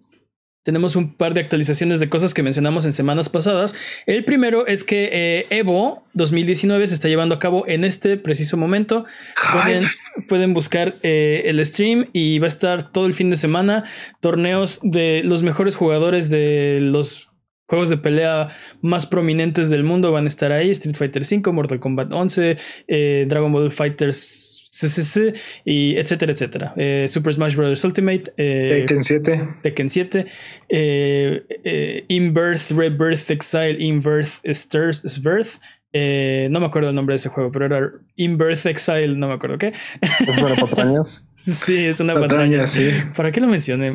[0.62, 3.74] tenemos un par de actualizaciones de cosas que mencionamos en semanas pasadas.
[4.06, 8.56] El primero es que eh, Evo 2019 se está llevando a cabo en este preciso
[8.56, 9.04] momento.
[9.52, 9.84] Pueden,
[10.28, 13.84] pueden buscar eh, el stream y va a estar todo el fin de semana.
[14.20, 17.28] Torneos de los mejores jugadores de los
[17.66, 18.48] juegos de pelea
[18.82, 20.70] más prominentes del mundo van a estar ahí.
[20.70, 25.34] Street Fighter V, Mortal Kombat 11, eh, Dragon Ball Fighters CCC
[25.66, 26.72] y etcétera, etcétera.
[26.76, 27.84] Eh, Super Smash Bros.
[27.84, 28.32] Ultimate.
[28.38, 29.48] eh, Tekken 7.
[29.62, 30.26] Tekken 7,
[30.70, 35.58] eh, eh, Inbirth, Rebirth, Exile, Inbirth, Stirs, Svirth.
[35.94, 39.34] Eh, no me acuerdo el nombre de ese juego, pero era Inbirth Exile, no me
[39.34, 39.74] acuerdo qué.
[40.00, 41.26] Es para patrañas.
[41.36, 42.66] Sí, es una Patraña, patraña.
[42.66, 42.88] sí.
[43.14, 43.94] ¿Para qué lo mencioné?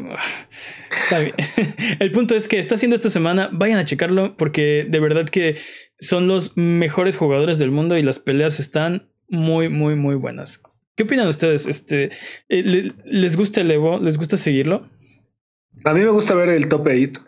[0.91, 1.33] Está bien.
[1.99, 3.49] El punto es que está haciendo esta semana.
[3.51, 5.55] Vayan a checarlo porque de verdad que
[5.99, 10.61] son los mejores jugadores del mundo y las peleas están muy, muy, muy buenas.
[10.97, 11.67] ¿Qué opinan ustedes?
[11.67, 12.11] Este,
[12.49, 13.99] eh, le- ¿Les gusta el Evo?
[13.99, 14.89] ¿Les gusta seguirlo?
[15.85, 17.21] A mí me gusta ver el top 8.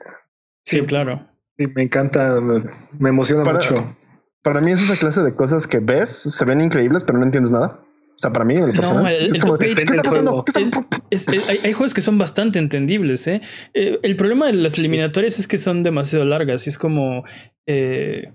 [0.63, 1.25] Sí, claro.
[1.57, 2.63] Sí, me encanta, me,
[2.97, 3.95] me emociona Para- mucho.
[4.41, 7.51] Para mí es esa clase de cosas que ves, se ven increíbles, pero no entiendes
[7.51, 7.79] nada.
[8.15, 9.93] O sea, para mí, lo personal, el- es el como top de, eight ¿qué está
[9.93, 10.31] del pasando?
[10.31, 10.45] juego.
[10.45, 13.41] ¿Qué está- Es- es- hay, hay juegos que son bastante entendibles, ¿eh?
[13.75, 14.81] Eh, el problema de las Sí.
[14.81, 17.23] eliminatorias es que son demasiado largas y es como...
[17.67, 18.33] eh,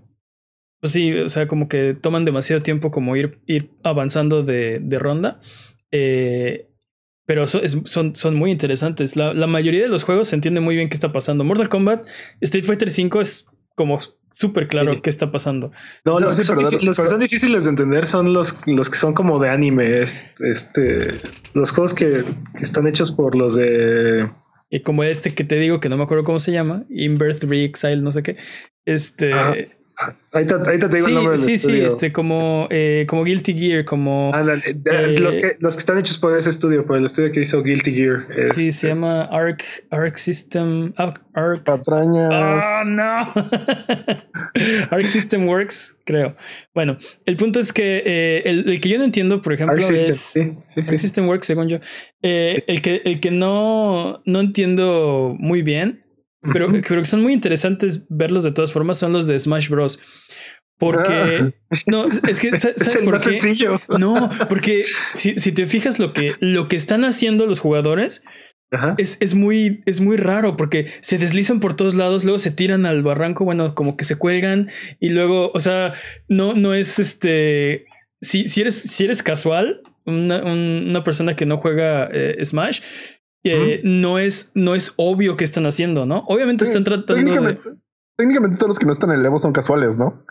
[0.85, 4.99] pues sí, o sea, como que toman demasiado tiempo como ir, ir avanzando de, de
[4.99, 5.41] ronda.
[5.91, 6.69] Eh,
[7.25, 9.17] pero so- es- son, son muy interesantes.
[9.17, 11.43] La, la mayoría de los juegos se entiende muy bien qué está pasando.
[11.43, 12.07] Mortal Kombat,
[12.43, 13.99] Street Fighter V es como
[14.31, 15.01] súper claro Sí.
[15.01, 15.71] qué está pasando.
[16.05, 18.55] No, O sea, los, sí, son, pero los que son difíciles de entender son los,
[18.67, 20.03] los que son como de anime.
[20.03, 21.19] es- Este,
[21.55, 22.25] los juegos que,
[22.59, 24.29] que están hechos por los de.
[24.69, 28.03] Y como este que te digo que no me acuerdo cómo se llama, Inbirth Re-Exile,
[28.03, 28.37] no sé qué.
[28.85, 29.33] Este.
[29.33, 29.55] Ajá.
[30.33, 31.87] Ahí te, ahí te digo el Sí, nombre del sí, sí, estudio.
[31.87, 34.35] este, como, eh, como Guilty Gear, como.
[34.35, 37.31] Ándale, eh, eh, los, que, los que están hechos por ese estudio, por el estudio
[37.31, 38.27] que hizo Guilty Gear.
[38.53, 40.93] sí, este, se llama Arc, Arc System.
[40.97, 41.21] Arc.
[41.35, 42.65] Arc Patrañas.
[42.65, 43.33] ¡Oh, no!
[44.91, 46.37] Arc System Works, creo.
[46.75, 49.85] Bueno, el punto es que eh, el, el que yo no entiendo, por ejemplo, Arc
[49.85, 50.21] System, es.
[50.21, 50.41] sí,
[50.75, 50.99] sí, Arc sí.
[50.99, 51.79] System Works, según yo.
[52.23, 56.04] Eh, el que, el que no, no entiendo muy bien,
[56.53, 60.01] pero creo que son muy interesantes verlos de todas formas, son los de Smash Bros.
[60.79, 61.53] Porque.
[61.87, 62.51] No, es que.
[62.59, 63.39] ¿Sabes es el por más qué?
[63.39, 63.77] sencillo.
[63.99, 64.85] No, porque
[65.17, 68.23] si, si te fijas lo que, lo que están haciendo los jugadores
[68.73, 68.95] Ajá.
[68.99, 72.87] es, es muy, es muy raro porque se deslizan por todos lados, luego se tiran
[72.87, 75.95] al barranco, bueno, como que se cuelgan y luego, o sea,
[76.29, 77.87] no, no es este.
[78.21, 82.81] Si, si, eres, si eres casual, una, un- una persona que no juega eh, Smash,
[83.45, 86.25] eh, no, es, no es obvio que están haciendo, ¿no?
[86.29, 87.21] Obviamente están tratando de.
[87.21, 87.63] técnicamente,
[88.17, 90.25] técnicamente todos los que no están en el Evo son casuales, ¿no?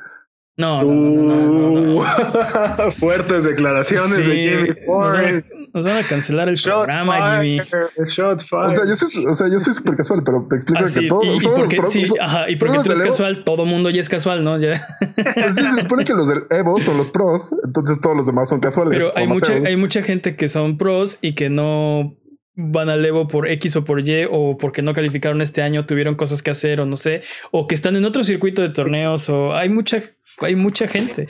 [0.55, 1.95] No, no, no, no, no, no, no.
[1.97, 5.15] Uh, Fuertes declaraciones de Jimmy nos, van Ford.
[5.15, 7.59] a, nos van a cancelar el Shot programa, Jimmy.
[7.61, 8.65] fire, shot fire.
[8.65, 11.01] O sea, yo soy, o sea, yo soy súper casual, pero te explico Ah, sí,
[11.01, 13.43] que todos, y, y todos porque, los sí, pros, ajá, y porque tú eres casual,
[13.43, 14.59] todo mundo ya es casual, ¿no?
[14.59, 14.87] Ya.
[15.15, 15.15] pues
[15.55, 18.59] sí, se supone que los del Evo son los pros, entonces todos los demás son
[18.59, 18.95] casuales.
[18.95, 22.15] Pero hay mucha, hay mucha gente que son pros y que no
[22.55, 26.15] van al Evo por X o por Y o porque no calificaron este año, tuvieron
[26.15, 29.55] cosas que hacer o no sé, o que están en otro circuito de torneos o
[29.55, 30.01] hay mucha,
[30.39, 31.27] hay mucha gente.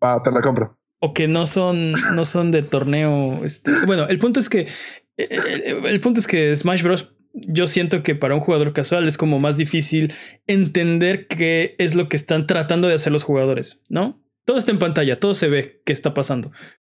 [0.00, 0.78] Ah, te la compro.
[1.00, 3.44] o que no son, no son de torneo.
[3.44, 3.70] Este.
[3.86, 4.68] Bueno, el punto es que
[5.16, 5.28] eh,
[5.66, 7.14] el, el punto es que Smash Bros.
[7.32, 10.14] yo siento que para un jugador casual es como más difícil
[10.46, 14.22] entender qué es lo que están tratando de hacer los jugadores, ¿no?
[14.44, 16.50] Todo está en pantalla, todo se ve qué está pasando,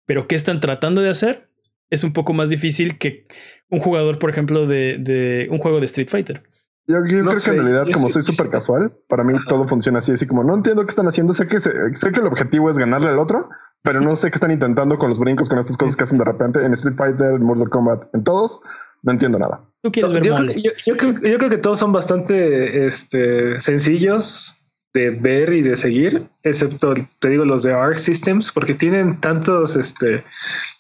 [0.06, 1.50] pero qué están tratando de hacer
[1.90, 3.28] es un poco más difícil que
[3.70, 6.44] un jugador, por ejemplo, de, de un juego de Street Fighter.
[6.90, 10.26] Yo, creo que en realidad, como soy súper casual, para mí todo funciona así, así
[10.26, 13.20] como no entiendo qué están haciendo, sé que, sé que el objetivo es ganarle al
[13.20, 13.50] otro,
[13.84, 16.24] pero no sé qué están intentando con los brincos, con estas cosas que hacen de
[16.24, 18.62] repente en Street Fighter, en Mortal Kombat, en todos,
[19.04, 19.62] no entiendo nada.
[19.82, 20.48] ¿Tú quieres ver yo, creo,
[20.86, 26.30] yo, creo, yo, creo, que todos son bastante este, sencillos de ver y de seguir,
[26.44, 30.24] excepto, te digo, los de Arc Systems, porque tienen tantos, este,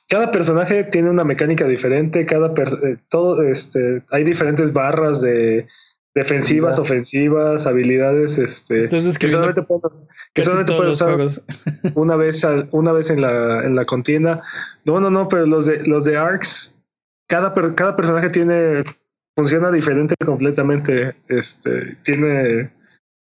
[0.09, 5.67] cada personaje tiene una mecánica diferente, cada eh, todo, este, hay diferentes barras de
[6.15, 11.19] defensivas, ofensivas, habilidades, este, que solamente pueden, usar
[11.95, 12.41] una vez,
[12.71, 14.41] una vez en la, en la contienda.
[14.85, 16.75] No, no, no, pero los de los de Arcs,
[17.27, 18.83] cada, cada personaje tiene
[19.35, 21.15] funciona diferente completamente.
[21.27, 22.71] Este tiene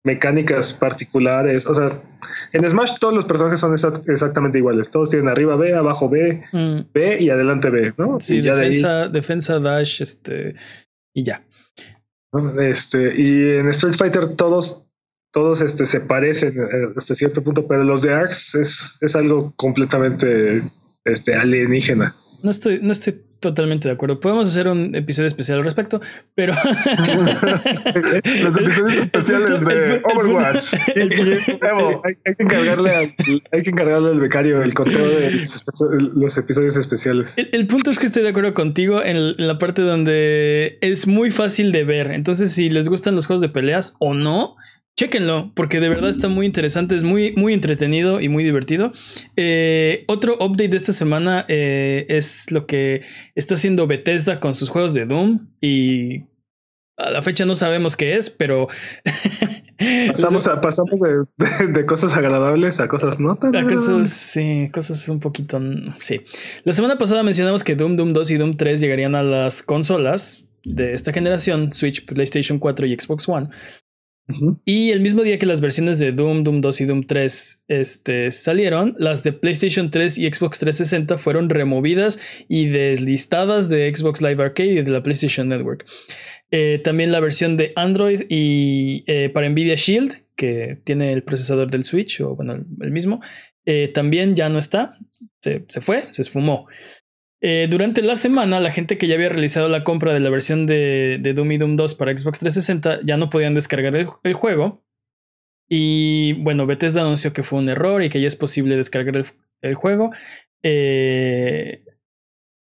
[0.06, 1.66] mecánicas particulares.
[1.66, 2.02] O sea,
[2.54, 3.74] en Smash todos los personajes son
[4.08, 4.90] exactamente iguales.
[4.90, 6.80] Todos tienen arriba B, abajo B, mm.
[6.94, 8.20] B y adelante B, ¿no?
[8.20, 10.56] Sí, defensa, defensa, dash, este,
[11.14, 11.44] y ya.
[12.60, 14.86] Este, y en Street Fighter todos,
[15.32, 19.54] todos este, se parecen eh, hasta cierto punto, pero los de Arcs es, es algo
[19.56, 20.64] completamente
[21.04, 22.16] este, alienígena.
[22.44, 24.20] No estoy, no estoy totalmente de acuerdo.
[24.20, 26.02] Podemos hacer un episodio especial al respecto,
[26.34, 26.54] pero.
[28.44, 30.74] Los episodios especiales de Overwatch.
[30.74, 33.16] hay, que encargarle al,
[33.52, 35.46] hay que encargarle al becario el conteo de
[36.16, 37.36] los episodios especiales.
[37.38, 41.72] El, punto es que estoy de acuerdo contigo en la parte donde es muy fácil
[41.72, 42.12] de ver.
[42.12, 44.56] Entonces, si les gustan los juegos de peleas o no,
[44.98, 48.94] Chéquenlo, porque de verdad está muy interesante, es muy, muy entretenido y muy divertido.
[49.36, 53.02] Eh, otro update de esta semana eh, es lo que
[53.36, 56.24] está haciendo Bethesda con sus juegos de Doom y
[56.98, 58.70] a la fecha no sabemos qué es, pero...
[60.12, 63.54] pasamos, pasamos de, cosas agradables a cosas no tan...
[63.54, 65.60] A cosas, sí, cosas un poquito...
[66.00, 66.22] Sí.
[66.64, 70.46] La semana pasada mencionamos que Doom, Doom 2 y Doom 3 llegarían a las consolas
[70.64, 73.50] de esta generación, Switch, PlayStation 4 y Xbox One.
[74.66, 78.32] Y el mismo día que las versiones de Doom, Doom 2 y Doom 3 este,
[78.32, 84.44] salieron, las de PlayStation 3 y Xbox 360 fueron removidas y deslistadas de Xbox Live
[84.44, 85.86] Arcade y de la PlayStation Network.
[86.50, 91.70] Eh, también la versión de Android y eh, para Nvidia Shield, que tiene el procesador
[91.70, 93.22] del Switch, o bueno, el mismo,
[93.66, 94.98] eh, también ya no está,
[95.42, 96.68] se, se fue, se esfumó.
[97.42, 100.66] Eh, durante la semana, la gente que ya había realizado la compra de la versión
[100.66, 104.84] de, Doom y Doom 2 para Xbox 360 ya no podían descargar el, juego.
[105.68, 109.24] Y bueno, Bethesda anunció que fue un error y que ya es posible descargar
[109.62, 110.12] el, juego.
[110.64, 111.84] Eh,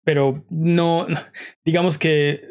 [0.05, 1.07] pero no,
[1.65, 2.43] digamos que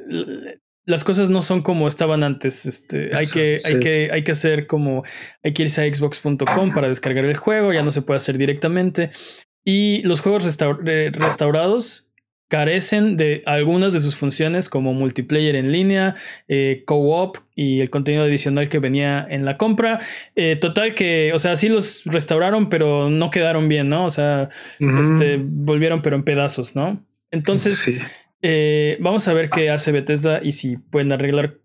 [0.86, 2.66] las cosas no son como estaban antes.
[2.66, 5.04] Este, hay, que, hay, que, hay que hacer como,
[5.44, 9.12] hay que irse a xbox.com para descargar el juego, ya no se puede hacer directamente.
[9.66, 12.13] Y los juegos restaurados
[12.48, 16.16] carecen de algunas de sus funciones como multiplayer en línea,
[16.48, 20.00] eh, co-op y el contenido adicional que venía en la compra.
[20.36, 24.06] Eh, total que, o sea, sí los restauraron, pero no quedaron bien, ¿no?
[24.06, 27.04] O sea, este, volvieron pero en pedazos, ¿no?
[27.32, 27.92] Entonces,
[28.44, 31.58] eh, vamos a ver qué hace Bethesda y si pueden arreglar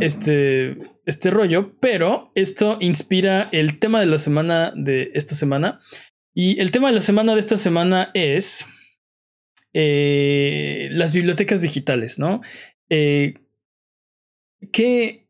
[0.00, 5.80] este, este rollo, pero esto inspira el tema de la semana de esta semana.
[6.34, 8.66] Y el tema de la semana de esta semana es
[9.78, 12.40] eh, las bibliotecas digitales, ¿no?
[12.88, 13.34] Eh,
[14.72, 15.28] ¿qué,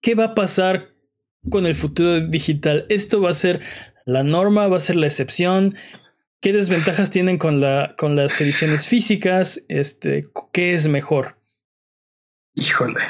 [0.00, 0.94] ¿Qué va a pasar
[1.50, 2.86] con el futuro digital?
[2.88, 3.60] ¿Esto va a ser
[4.06, 4.66] la norma?
[4.66, 5.74] ¿Va a ser la excepción?
[6.40, 9.62] ¿Qué desventajas tienen con, la, con las ediciones físicas?
[9.68, 11.36] Este, ¿Qué es mejor?
[12.54, 13.00] Híjole.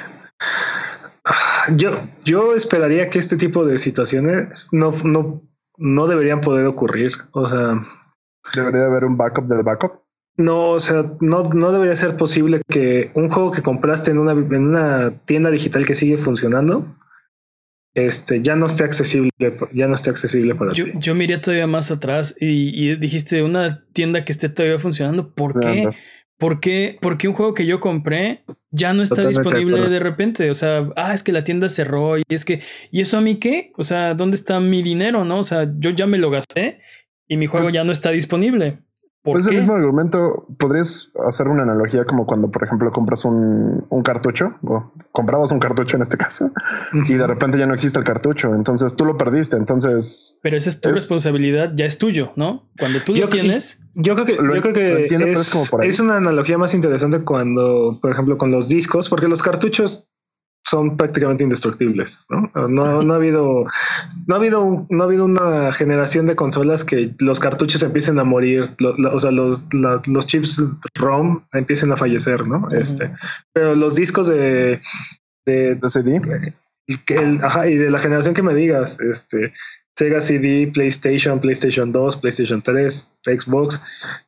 [1.76, 7.12] Yo, yo esperaría que este tipo de situaciones no, no, no deberían poder ocurrir.
[7.30, 7.80] O sea.
[8.52, 10.01] Debería haber un backup del backup.
[10.36, 14.32] No, o sea, no, no debería ser posible que un juego que compraste en una,
[14.32, 16.96] en una tienda digital que sigue funcionando,
[17.94, 19.30] este, ya no esté accesible,
[19.74, 20.92] ya no esté accesible para yo, ti.
[20.94, 25.34] Yo miré todavía más atrás y, dijiste una tienda que esté todavía funcionando.
[25.34, 25.90] ¿Por qué?
[26.38, 26.98] ¿Por qué?
[27.00, 30.50] Porque un juego que yo compré ya no está disponible de, repente.
[30.50, 33.36] O sea, ah, es que la tienda cerró y es que, ¿y eso a mí
[33.36, 33.72] qué?
[33.76, 35.24] O sea, ¿dónde está mi dinero?
[35.24, 36.80] No, o sea, yo ya me lo gasté
[37.28, 38.78] y mi juego pues ya no está disponible.
[39.22, 43.86] ¿Por Pues el mismo argumento, podrías hacer una analogía como cuando, por ejemplo, compras un,
[43.88, 46.50] un cartucho, o comprabas un cartucho en este caso,
[47.06, 50.70] y de repente ya no existe el cartucho, entonces tú lo perdiste, entonces Pero esa
[50.70, 52.68] es tu Es- responsabilidad, ya es tuyo, ¿no?
[52.76, 55.50] Cuando tú Yo lo tienes, Yo creo que, Lo- yo creo que entiendo, es, es
[55.50, 55.88] como por ahí.
[55.88, 60.08] es una analogía más interesante cuando, por ejemplo, con los discos, porque los cartuchos
[60.64, 62.50] son prácticamente indestructibles, ¿no?
[62.68, 63.64] No, no ha habido,
[64.26, 68.24] no ha habido, no ha habido una generación de consolas que los cartuchos empiecen a
[68.24, 70.62] morir, lo- lo- o sea, los, la- los chips
[70.94, 72.70] ROM empiecen a fallecer, ¿no?
[72.70, 73.10] Este,
[73.52, 74.80] pero los discos de,
[75.46, 76.20] de, de CD,
[76.86, 79.52] y que el- ajá, y de la generación que me digas, este,
[79.96, 83.82] Sega CD, PlayStation, PlayStation 2, PlayStation 3, Xbox,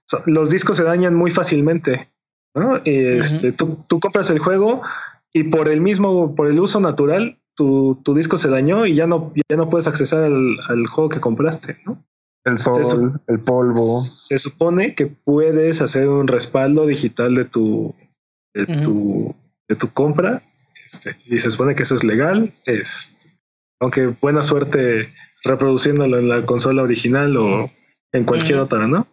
[0.06, 2.10] so- los discos se dañan muy fácilmente.
[2.56, 2.80] ¿no?
[2.84, 4.82] Y, este, tú, tú compras el juego
[5.34, 9.06] y por el mismo, por el uso natural, tu, tu disco se dañó y ya
[9.06, 11.78] no, ya no puedes accesar al, al juego que compraste.
[11.84, 12.02] ¿no?
[12.44, 14.00] el sol, el polvo.
[14.00, 17.94] Se supone que puedes hacer un respaldo digital de tu,
[18.54, 19.34] de tu,
[19.68, 20.42] de tu compra.
[20.86, 22.52] Este, y se supone que eso es legal.
[22.66, 23.16] Es,
[23.80, 27.70] aunque buena suerte reproduciéndolo en la consola original o
[28.12, 29.06] en cualquier otra, ¿no?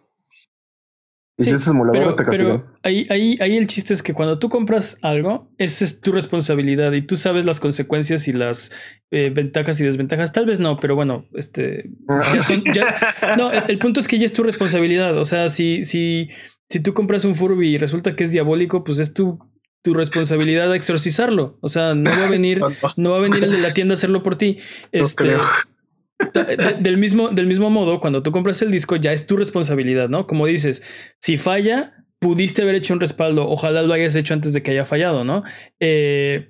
[1.38, 2.46] Y Sí, si es emulador, pero, te castigan.
[2.62, 6.12] pero ahí, ahí, ahí el chiste es que cuando tú compras algo, esa es tu
[6.12, 8.70] responsabilidad y tú sabes las consecuencias y las
[9.10, 10.32] eh, ventajas y desventajas.
[10.32, 11.90] Tal vez no, pero bueno, este,
[12.34, 12.94] ya son- ya-
[13.38, 15.16] no, el, el punto es que ya es tu responsabilidad.
[15.16, 16.28] O sea, si, si,
[16.68, 19.38] si tú compras un Furby y resulta que es diabólico, pues es tu,
[19.82, 21.56] tu responsabilidad exorcizarlo.
[21.62, 22.60] O sea, no va a venir,
[22.98, 24.58] no va a venir el de la tienda a hacerlo por ti.
[24.92, 25.40] Este, creo.
[26.34, 30.08] De- del, mismo, del mismo modo, cuando tú compras el disco, ya es tu responsabilidad,
[30.08, 30.26] ¿no?
[30.26, 30.82] Como dices,
[31.20, 33.48] si falla, pudiste haber hecho un respaldo.
[33.48, 35.42] Ojalá lo hayas hecho antes de que haya fallado, ¿no?
[35.80, 36.48] Eh,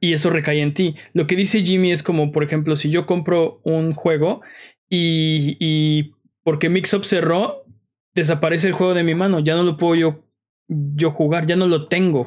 [0.00, 0.96] y eso recae en ti.
[1.14, 4.42] Lo que dice Jimmy es como, por ejemplo, si yo compro un juego
[4.88, 7.64] y, y porque Mixup cerró,
[8.14, 9.40] desaparece el juego de mi mano.
[9.40, 10.24] Ya no lo puedo yo,
[10.68, 12.24] yo jugar, ya no lo tengo.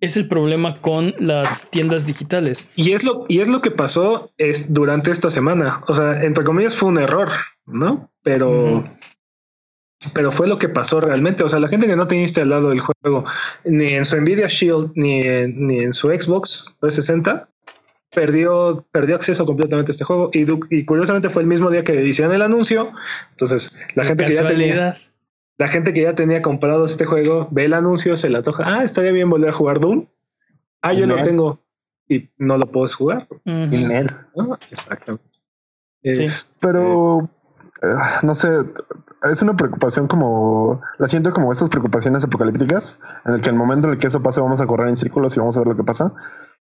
[0.00, 2.68] Es el problema con las tiendas digitales.
[2.76, 5.82] Y es lo, y es lo que pasó es durante esta semana.
[5.88, 7.30] O sea, entre comillas fue un error,
[7.66, 8.10] ¿no?
[8.22, 8.84] Pero,
[10.12, 11.44] pero fue lo que pasó realmente.
[11.44, 13.24] O sea, la gente que no tenía instalado el juego
[13.64, 17.48] ni en su Nvidia Shield ni en, ni en su Xbox 360
[18.14, 20.30] perdió, perdió acceso completamente a este juego.
[20.32, 22.92] Y, y curiosamente fue el mismo día que hicieron el anuncio.
[23.30, 24.96] Entonces, la gente que ya tenía.
[25.56, 28.64] La gente que ya tenía comprado este juego ve el anuncio, se le antoja.
[28.66, 30.06] Ah, estaría bien volver a jugar Doom.
[30.82, 31.24] Ah, yo lo Genial.
[31.26, 31.60] tengo
[32.08, 33.28] y no lo puedes jugar.
[33.44, 34.14] Dinero.
[34.36, 34.58] ¿no?
[34.70, 35.24] Exactamente.
[36.02, 36.24] Sí.
[36.24, 37.30] Es- Pero
[37.82, 37.86] eh,
[38.22, 38.48] no sé,
[39.22, 43.88] es una preocupación como la siento como estas preocupaciones apocalípticas en el que el momento
[43.88, 45.76] en el que eso pase vamos a correr en círculos y vamos a ver lo
[45.76, 46.12] que pasa.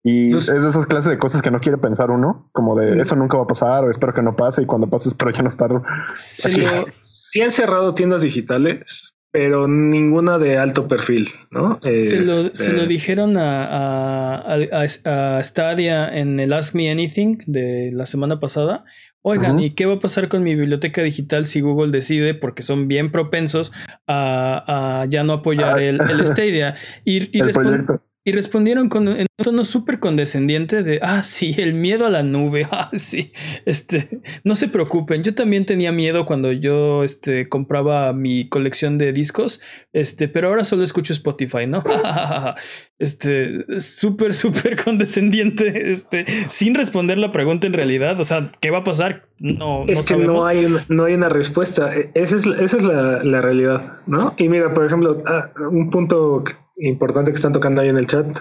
[0.03, 2.95] Y Pues- es de esas clases de cosas que no quiere pensar uno, como de
[2.95, 2.99] Mm.
[3.01, 5.41] eso nunca va a pasar o espero que no pase y cuando pase espero ya
[5.43, 5.71] no estar.
[6.15, 11.79] Sí, sí han cerrado tiendas digitales, pero ninguna de alto perfil, ¿no?
[11.83, 16.89] Se lo, Este, se lo dijeron a, a, a- a Stadia en el Ask Me
[16.89, 18.85] Anything de la semana pasada.
[19.21, 19.59] Oigan.
[19.59, 23.11] ¿y qué va a pasar con mi biblioteca digital si Google decide, porque son bien
[23.11, 23.73] propensos
[24.07, 25.83] a, a ya no apoyar Ah.
[25.83, 26.75] el, el Stadia?
[27.03, 28.01] Y, y el respon- proyecto.
[28.29, 32.21] Y respondieron con en un tono súper condescendiente de, ah, sí, el miedo a la
[32.23, 33.31] nube, ah, sí,
[33.65, 39.13] este, no se preocupen, yo también tenía miedo cuando yo, este, compraba mi colección de
[39.13, 39.61] discos,
[39.93, 41.83] este, pero ahora solo escucho Spotify, ¿no?
[42.99, 48.79] este, súper, súper condescendiente, este, sin responder la pregunta en realidad, o sea, ¿qué va
[48.79, 49.27] a pasar?
[49.39, 50.43] No, Es no que sabemos.
[50.43, 51.95] no hay, una, no hay una respuesta.
[51.95, 54.33] E- Esa es, esa es la, la realidad, ¿no?
[54.37, 58.07] Y mira, por ejemplo, ah, un punto que- importante que están tocando ahí en el
[58.07, 58.39] chat,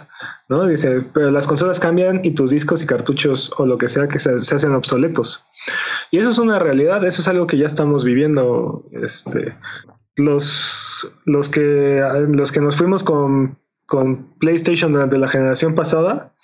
[0.49, 0.67] ¿no?
[0.67, 4.19] Dice, pero las consolas cambian y tus discos y cartuchos o lo que sea que
[4.19, 5.45] se, hacen obsoletos.
[6.11, 8.85] Y eso es una realidad, eso es algo que ya estamos viviendo.
[8.93, 9.55] Este,
[10.17, 16.35] los, los, que, los que nos fuimos con, con PlayStation durante la generación pasada,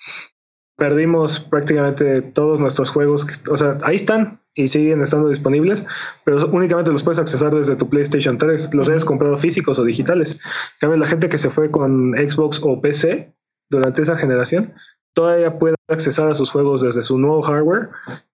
[0.76, 3.24] perdimos prácticamente todos nuestros juegos.
[3.24, 5.84] que- o sea, ahí están y siguen estando disponibles,
[6.24, 8.72] pero únicamente los puedes accesar desde tu PlayStation 3.
[8.72, 10.36] Los hayas comprado físicos o digitales.
[10.36, 13.32] En cambio, la gente que se fue con Xbox o PC
[13.70, 14.72] durante esa generación
[15.14, 17.90] todavía puede accesar a sus juegos desde su nuevo hardware.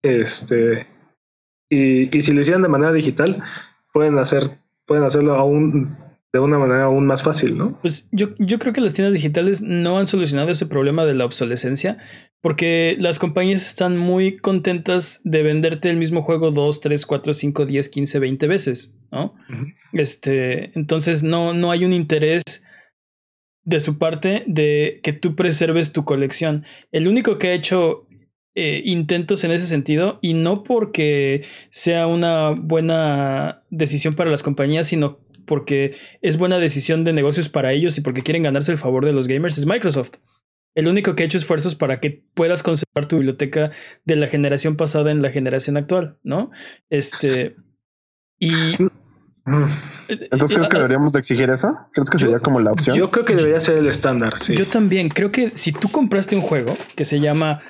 [0.03, 0.87] Este,
[1.71, 3.43] y, y si lo hicieran de manera digital,
[3.93, 5.97] pueden hacer, pueden hacerlo aún
[6.41, 7.79] de una manera aún más fácil, ¿no?
[7.81, 11.25] Pues yo, yo creo que las tiendas digitales no han solucionado ese problema de la
[11.25, 11.99] obsolescencia
[12.41, 17.67] porque las compañías están muy contentas de venderte el mismo juego 2, 3, 4, 5,
[17.67, 19.35] 10, 15, 20 veces, ¿no?
[19.93, 22.43] Este, entonces no, no hay un interés
[23.65, 26.65] de su parte de que tú preserves tu colección.
[26.93, 28.07] El único que ha hecho
[28.59, 34.87] eh, intentos en ese sentido, y no porque sea una buena decisión para las compañías,
[34.87, 39.05] sino porque es buena decisión de negocios para ellos y porque quieren ganarse el favor
[39.05, 40.13] de los gamers es Microsoft.
[40.75, 43.71] El único que ha hecho esfuerzos para que puedas conservar tu biblioteca
[44.05, 46.51] de la generación pasada en la generación actual, ¿no?
[46.91, 47.57] Este.
[48.39, 48.53] Y.
[48.83, 48.91] Mm.
[50.09, 51.73] Entonces, ¿crees que deberíamos de exigir eso?
[51.93, 52.97] ¿Crees que sería como la opción?
[52.97, 54.55] Yo creo que debería ser el estándar, sí.
[54.55, 55.09] Yo también.
[55.09, 57.63] Creo que si tú compraste un juego que se llama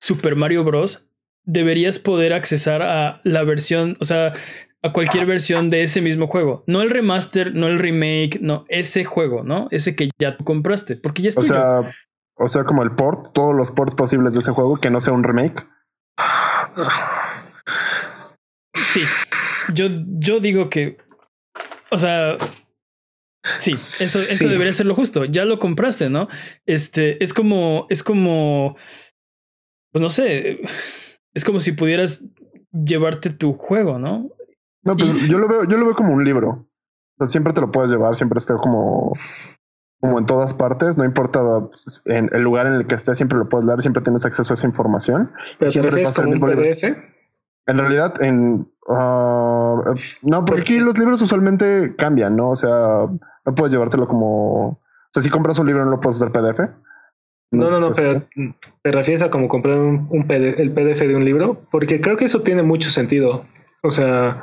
[0.00, 1.08] Super Mario Bros.,
[1.44, 4.32] deberías poder accesar a la versión, o sea,
[4.84, 6.62] a cualquier versión de ese mismo juego.
[6.66, 9.66] No el remaster, no el remake, no, ese juego, ¿no?
[9.70, 11.92] Ese que ya tú compraste, porque ya es o Sea,
[12.36, 15.12] o sea, como el port, todos los ports posibles de ese juego que no sea
[15.12, 15.66] un remake.
[18.74, 19.02] Sí,
[19.72, 19.86] yo,
[20.18, 20.98] yo digo que
[21.94, 22.38] o sea,
[23.60, 25.24] sí, eso, eso debería ser lo justo.
[25.24, 26.28] Ya lo compraste, ¿no?
[26.66, 28.76] Este, es como, es como,
[29.92, 30.60] pues no sé,
[31.34, 32.24] es como si pudieras
[32.72, 34.28] llevarte tu juego, ¿no?
[34.84, 36.48] No, pues yo lo veo, yo lo veo como un libro.
[36.50, 39.16] O sea, siempre te lo puedes llevar, siempre está como,
[40.00, 43.38] como en todas partes, no importa pues, en el lugar en el que estés, siempre
[43.38, 45.30] lo puedes leer, siempre tienes acceso a esa información.
[45.58, 46.84] ¿Pero te refieres como un PDF?
[47.66, 52.50] En realidad, en Ah, no, porque aquí los libros usualmente cambian, ¿no?
[52.50, 53.06] O sea,
[53.44, 54.68] no puedes llevártelo como.
[54.68, 54.80] O
[55.12, 56.60] sea, si compras un libro, no lo puedes hacer PDF.
[57.50, 58.22] No, no, no, pero
[58.82, 62.42] te refieres a como comprar un, el PDF de un libro, porque creo que eso
[62.42, 63.46] tiene mucho sentido.
[63.82, 64.42] O sea,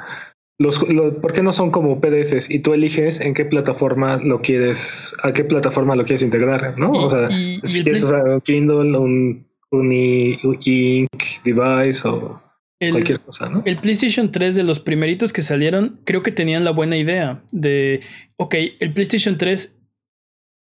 [0.59, 0.79] los,
[1.21, 2.49] ¿por qué no son como PDFs?
[2.49, 6.91] Y tú eliges en qué plataforma lo quieres, a qué plataforma lo quieres integrar, ¿no?
[6.91, 12.41] o sea, si quieres usar un Kindle, un, un, un Ink device o
[12.79, 13.61] el, cualquier cosa, ¿no?
[13.65, 18.01] El PlayStation 3 de los primeritos que salieron, creo que tenían la buena idea de,
[18.37, 19.79] ok, el PlayStation 3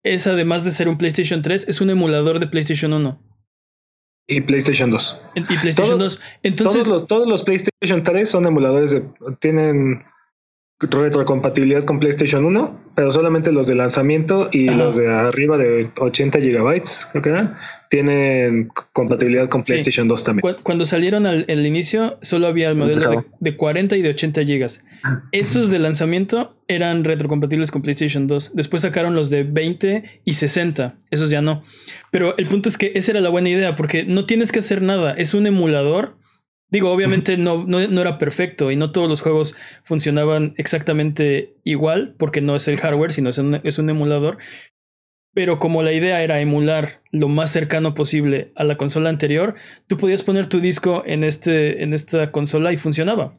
[0.03, 3.19] es además de ser un PlayStation 3, es un emulador de PlayStation 1.
[4.28, 5.21] Y PlayStation 2.
[5.36, 6.21] Y PlayStation 2.
[6.43, 9.03] Entonces, todos los, todos los PlayStation 3 son emuladores de,
[9.39, 10.03] tienen
[10.80, 16.39] retrocompatibilidad con PlayStation 1, pero solamente los de lanzamiento y los de arriba de 80
[16.39, 17.47] gigabytes, creo que
[17.89, 20.55] tienen compatibilidad con PlayStation 2 también.
[20.63, 24.84] Cuando salieron al, inicio, solo había el modelo de, 40 y de 80 gigas.
[25.32, 28.51] Esos de lanzamiento eran retrocompatibles con PlayStation 2.
[28.55, 30.97] Después sacaron los de 20 y 60.
[31.09, 31.63] Esos ya no.
[32.11, 34.82] Pero el punto es que esa era la buena idea, porque no tienes que hacer
[34.82, 35.13] nada.
[35.13, 36.17] Es un emulador
[36.70, 42.41] Digo, obviamente no, no, era perfecto y no todos los juegos funcionaban exactamente igual porque
[42.41, 44.38] no es el hardware, sino es un, es un emulador.
[45.34, 49.55] Pero como la idea era emular lo más cercano posible a la consola anterior,
[49.88, 53.38] tú podías poner tu disco en, este, en esta consola y funcionaba.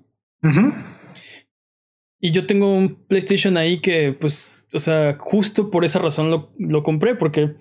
[2.20, 6.52] Y yo tengo un PlayStation ahí que, pues, o sea, justo por esa razón lo,
[6.58, 7.56] lo compré, porque,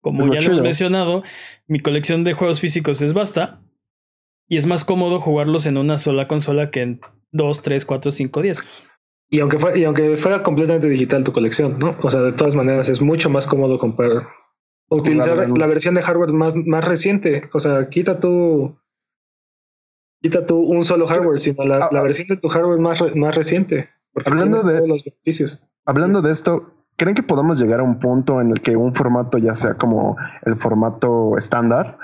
[0.00, 1.22] como ya lo hemos mencionado,
[1.66, 3.62] mi colección de juegos físicos es basta.
[4.48, 7.00] Y es más cómodo jugarlos en una sola consola que en
[7.32, 8.62] 2, 3, 4, 5, 10.
[9.28, 11.96] Y aunque, fuera, y aunque fuera completamente digital tu colección, ¿no?
[12.02, 14.22] O sea, de todas maneras es mucho más cómodo comprar,
[14.88, 17.48] utilizar la versión de hardware más, más reciente.
[17.52, 18.78] O sea, quita tu,
[20.22, 22.02] quita tú un solo hardware, sino la, ah, la ah.
[22.04, 23.90] versión de tu hardware más, más reciente.
[24.24, 25.62] Hablando de los beneficios.
[25.84, 29.38] Hablando de esto, ¿creen que podamos llegar a un punto en el que un formato
[29.38, 31.98] ya sea como el formato estándar?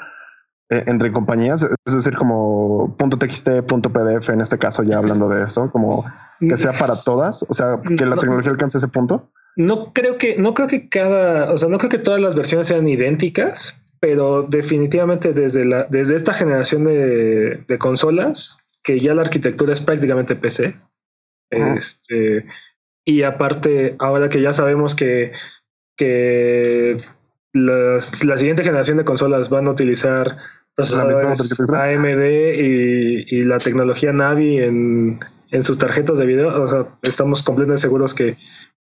[0.72, 5.28] Eh, entre compañías, es decir, como punto .txt, punto .pdf, en este caso ya hablando
[5.28, 6.02] de eso, como
[6.40, 9.28] que sea para todas, o sea, que la tecnología alcance ese punto.
[9.54, 12.68] No creo que, no creo que cada, o sea, no creo que todas las versiones
[12.68, 19.22] sean idénticas, pero definitivamente desde la, desde esta generación de, de consolas, que ya la
[19.22, 20.74] arquitectura es prácticamente PC,
[21.50, 22.46] este,
[23.04, 25.32] y aparte, ahora que ya sabemos que,
[25.98, 26.96] que
[27.52, 30.38] las, la siguiente generación de consolas van a utilizar
[30.78, 32.24] AMD
[32.56, 35.20] y, la tecnología Navi en,
[35.60, 36.62] sus tarjetas de video.
[36.62, 38.38] O sea, estamos completamente seguros que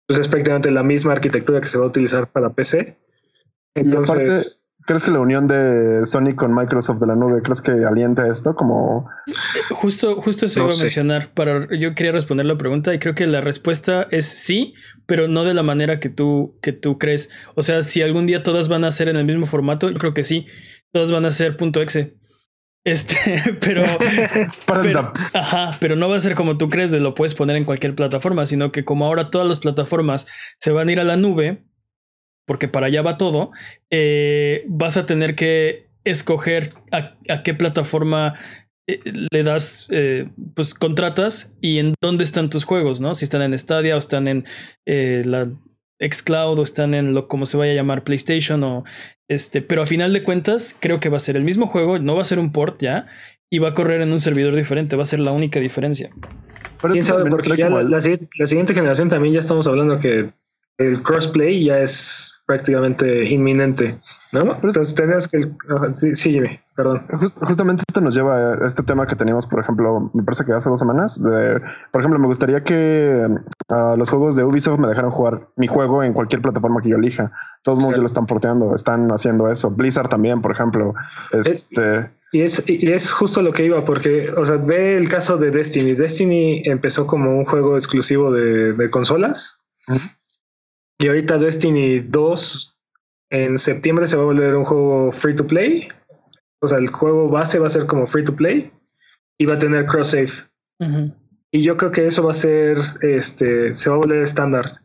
[0.06, 2.96] pues, es prácticamente la misma arquitectura que se va a utilizar para PC.
[3.74, 8.26] Entonces, ¿crees que la unión de Sony con Microsoft de la nube, crees que alienta
[8.28, 8.54] esto?
[8.54, 9.08] Como
[9.70, 11.28] justo, justo eso iba a mencionar.
[11.34, 14.74] Para, yo quería responder la pregunta y creo que la respuesta es sí,
[15.06, 17.30] pero no de la manera que tú, que tú crees.
[17.54, 20.14] O sea, si algún día todas van a ser en el mismo formato, yo creo
[20.14, 20.46] que sí
[20.92, 22.16] todos van a ser punto .exe.
[22.84, 23.16] Este,
[23.60, 23.84] pero,
[24.82, 27.64] pero, ajá, pero no va a ser como tú crees de lo puedes poner en
[27.64, 30.26] cualquier plataforma, sino que como ahora todas las plataformas
[30.58, 31.65] se van a ir a la nube,
[32.46, 33.50] porque para allá va todo,
[33.90, 38.34] eh, vas a tener que escoger a, qué plataforma
[38.88, 43.14] eh, le das, eh, pues contratas y en dónde están tus juegos, ¿no?
[43.14, 44.44] Si están en Stadia o están en
[44.86, 45.50] la
[45.98, 48.84] xCloud o están en lo como se vaya a llamar PlayStation o
[49.28, 52.14] este, pero a final de cuentas creo que va a ser el mismo juego, no
[52.14, 53.06] va a ser un port ya
[53.50, 56.10] y va a correr en un servidor diferente, va a ser la única diferencia.
[56.80, 57.30] Pero ¿Quién sabe?
[57.30, 60.30] Porque ya la, la, siguiente generación también ya estamos hablando que
[60.78, 63.98] el crossplay ya es prácticamente inminente,
[64.32, 64.54] ¿no?
[64.54, 65.50] Entonces tenías que...
[65.94, 67.04] Sí, sí Jimmy, perdón.
[67.40, 70.68] justamente esto nos lleva a este tema que teníamos, por ejemplo, me parece que hace
[70.68, 71.20] dos semanas.
[71.20, 71.60] De,
[71.90, 73.26] por ejemplo, me gustaría que
[73.68, 76.96] uh, los juegos de Ubisoft me dejaran jugar mi juego en cualquier plataforma que yo
[76.96, 77.32] elija.
[77.62, 79.70] Todos modos ya lo están porteando, están haciendo eso.
[79.70, 80.94] Blizzard también, por ejemplo.
[81.32, 82.10] Este...
[82.32, 85.50] Y es, y es justo lo que iba, porque, o sea, ve el caso de
[85.50, 85.94] Destiny.
[85.94, 89.58] Destiny empezó como un juego exclusivo de, de consolas.
[90.98, 92.78] Y ahorita Destiny 2
[93.30, 95.88] en septiembre se va a volver un juego free to play.
[96.62, 98.72] O sea, el juego base va a ser como free to play
[99.38, 100.32] y va a tener cross save.
[101.52, 104.80] Y yo creo que eso va a ser, este, se va a volver estándar.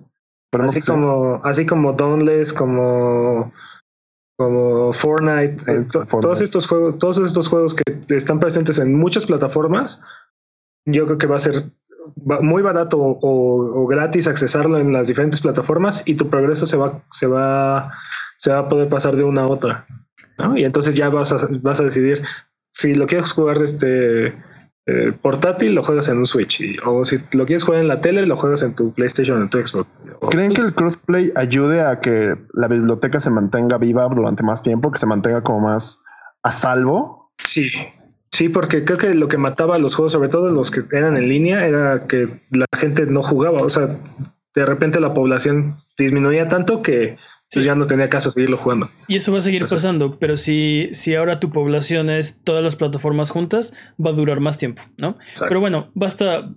[0.54, 3.54] así como, así como Dauntless, como,
[4.38, 5.88] como Fortnite, eh,
[6.22, 10.02] todos estos juegos, todos estos juegos que están presentes en muchas plataformas,
[10.86, 11.72] yo creo que va a ser
[12.16, 17.28] muy barato o, gratis accesarlo en las diferentes plataformas y tu progreso se va, se
[17.28, 17.92] va,
[18.38, 19.86] se va a poder pasar de una a otra.
[20.56, 22.24] Y entonces ya vas a, vas a decidir
[22.72, 24.34] si lo quieres jugar este
[24.88, 26.62] eh, portátil, lo juegas en un Switch.
[26.84, 29.50] o si lo quieres jugar en la tele, lo juegas en tu PlayStation o en
[29.50, 29.90] tu Xbox.
[30.32, 34.92] ¿Creen que el crossplay ayude a que la biblioteca se mantenga viva durante más tiempo,
[34.92, 36.02] que se mantenga como más
[36.44, 37.32] a salvo?
[37.38, 37.70] Sí,
[38.32, 41.18] Sí, porque creo que lo que mataba a los juegos, sobre todo los que eran
[41.18, 43.62] en línea, era que la gente no jugaba.
[43.62, 44.00] O sea,
[44.56, 47.18] de repente la población disminuía tanto que
[47.52, 48.90] pues, ya no tenía caso seguirlo jugando.
[49.08, 52.76] Y eso va a seguir pasando, pero si, si ahora tu población es todas las
[52.78, 53.74] plataformas juntas,
[54.04, 55.18] va a durar más tiempo, ¿no?
[55.38, 56.50] Pero bueno, basta,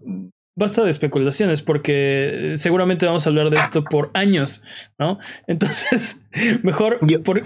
[0.55, 4.63] basta de especulaciones porque seguramente vamos a hablar de esto por años,
[4.99, 5.19] ¿no?
[5.49, 6.25] Entonces,
[6.63, 7.43] mejor por,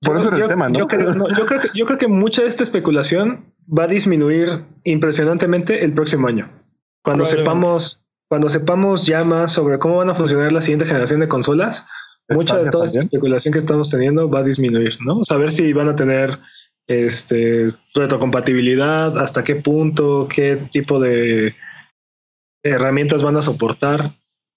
[0.00, 0.78] por eso era el tema, ¿no?
[0.78, 1.14] Yo creo,
[1.60, 4.48] que, yo creo que mucha de esta especulación va a disminuir
[4.84, 6.50] impresionantemente el próximo año.
[7.02, 11.28] Cuando sepamos, cuando sepamos ya más sobre cómo van a funcionar la siguiente generación de
[11.28, 11.86] consolas,
[12.28, 15.22] mucha de toda esta especulación que estamos teniendo va a disminuir, ¿no?
[15.24, 16.38] Saber si van a tener
[16.86, 21.54] este retrocompatibilidad, hasta qué punto, qué tipo de
[22.62, 24.12] herramientas van a soportar.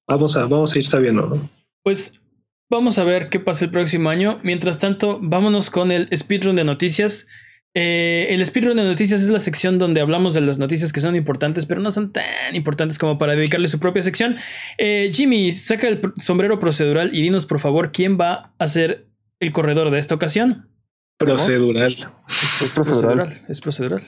[0.08, 1.49] Vamos a, vamos a ir sabiendo, ¿no?
[1.84, 2.22] Pues
[2.70, 4.39] vamos a ver qué pasa el próximo año.
[4.43, 7.28] Mientras tanto, vámonos con el speedrun de noticias.
[7.76, 11.15] Eh, el speedrun de noticias es la sección donde hablamos de las noticias que son
[11.15, 14.36] importantes, pero no son tan importantes como para dedicarle su propia sección.
[14.78, 19.07] Eh, Jimmy, saca el sombrero procedural y dinos, por favor, quién va a ser
[19.39, 20.70] el corredor de esta ocasión.
[21.18, 22.11] Procedural.
[22.30, 23.45] Es, procedural.
[23.47, 24.01] Es procedural.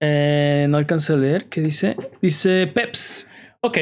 [0.00, 1.48] Eh, no alcanza a leer.
[1.48, 1.96] ¿Qué dice?
[2.20, 3.28] Dice Peps.
[3.64, 3.78] Ok.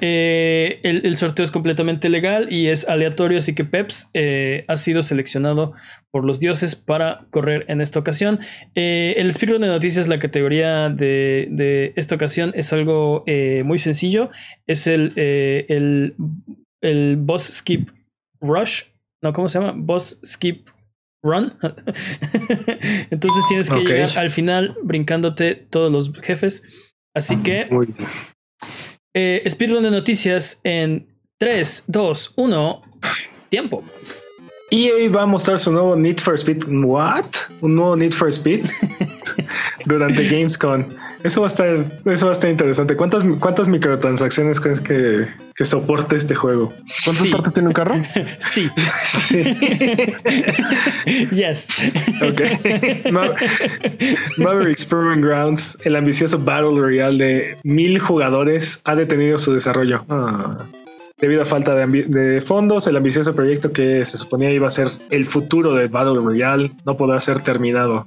[0.00, 5.02] Eh, el, sorteo es completamente legal y es aleatorio, así que Peps eh, ha sido
[5.02, 5.74] seleccionado
[6.10, 8.38] por los dioses para correr en esta ocasión.
[8.74, 13.24] Eh, el espíritu de noticias, la categoría de, esta ocasión es algo
[13.64, 14.30] muy sencillo.
[14.66, 16.14] Es el, el,
[16.80, 17.90] el Boss Skip
[18.40, 18.84] Rush.
[19.22, 19.74] No, ¿cómo se llama?
[19.76, 20.68] Boss Skip
[21.22, 21.52] Run.
[23.10, 26.62] Entonces tienes que llegar al final brincándote todos los jefes.
[27.14, 27.68] Así que
[29.14, 31.06] eh, speedrun de noticias en
[31.38, 32.82] 3, 2, 1,
[33.48, 33.84] tiempo.
[34.70, 36.64] EA va a mostrar su nuevo Need for Speed.
[36.68, 37.34] ¿What?
[37.62, 38.68] ¿Un nuevo Need for Speed?
[39.86, 40.84] Durante Gamescom.
[41.24, 42.96] Eso va a estar, eso va a estar interesante.
[42.96, 46.72] ¿Cuántas, cuántas microtransacciones crees que, que soporte este juego?
[47.04, 47.94] ¿Cuántas partes tiene un carro?
[48.38, 48.70] sí.
[51.32, 51.68] yes.
[52.22, 52.42] Ok.
[54.38, 60.04] Mavericks Proving Grounds, el ambicioso Battle Royale de mil jugadores, ha detenido su desarrollo.
[60.08, 60.66] Ah.
[61.20, 65.26] Debido a falta de, fondos, el ambicioso proyecto que se suponía iba a ser el
[65.26, 68.06] futuro de Battle Royale no podrá ser terminado.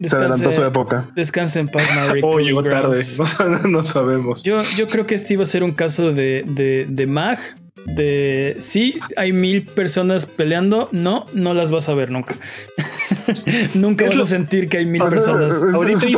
[0.00, 1.08] Se adelantó su época.
[1.14, 2.24] Descansa en paz, Maverick.
[2.28, 3.02] oh, llegó tarde.
[3.68, 4.42] No, sabemos.
[4.42, 7.38] Yo, yo creo que este iba a ser un caso de, de, de MAG
[7.86, 12.36] de sí, hay mil personas peleando, no, no las vas a ver nunca.
[13.74, 15.62] nunca vas a sentir que hay mil personas.
[15.62, 16.14] ahorita hay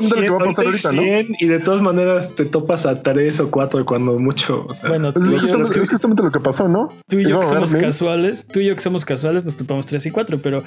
[0.75, 4.67] 100, y de todas maneras te topas a tres o cuatro cuando mucho.
[4.87, 6.89] bueno, es, justamente lo que pasó, ¿no?
[7.09, 10.07] Tú y yo que somos casuales, tú y yo que somos casuales nos topamos tres
[10.07, 10.65] y cuatro, pero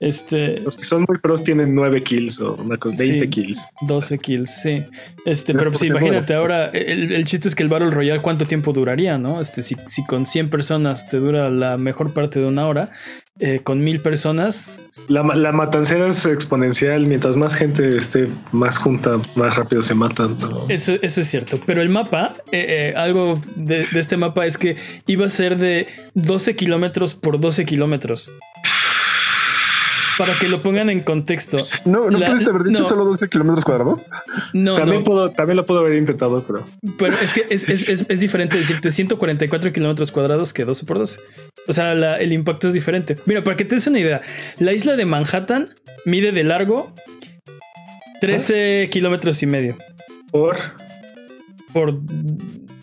[0.00, 3.64] este, Los que son muy pros tienen 9 kills o una 20 kills.
[3.82, 4.84] 12 kills, sí.
[5.24, 9.18] Este, pero pues imagínate ahora, el, chiste es que el Battle Royale cuánto tiempo duraría,
[9.18, 9.40] ¿no?
[9.40, 12.90] Este, si, si con 100 personas te dura la mejor parte de una hora,
[13.38, 14.80] eh, con mil personas.
[15.08, 17.06] La, la, matancera es exponencial.
[17.06, 20.38] Mientras más gente esté más junta, más rápido se matan.
[20.70, 21.60] Eso, eso es cierto.
[21.66, 24.76] Pero el mapa, eh, eh, algo de, de, este mapa es que
[25.06, 28.30] iba a ser de 12 kilómetros por 12 kilómetros.
[30.18, 31.58] Para que lo pongan en contexto.
[31.84, 32.88] No, no La- pudiste haber dicho no.
[32.88, 34.08] solo 12 kilómetros cuadrados.
[34.52, 35.04] No, también, no.
[35.04, 36.66] puedo, también lo puedo haber intentado, pero
[36.98, 40.98] Pero es que es, es, es, es diferente decirte 144 kilómetros cuadrados que 12 por
[40.98, 41.20] 12.
[41.68, 43.16] O sea, la- el impacto es diferente.
[43.26, 44.20] Mira, para que te des una idea,
[44.58, 45.68] la isla de Manhattan
[46.04, 46.92] mide de largo
[48.20, 49.76] 13 kilómetros y medio.
[50.30, 50.56] por
[51.72, 52.00] Por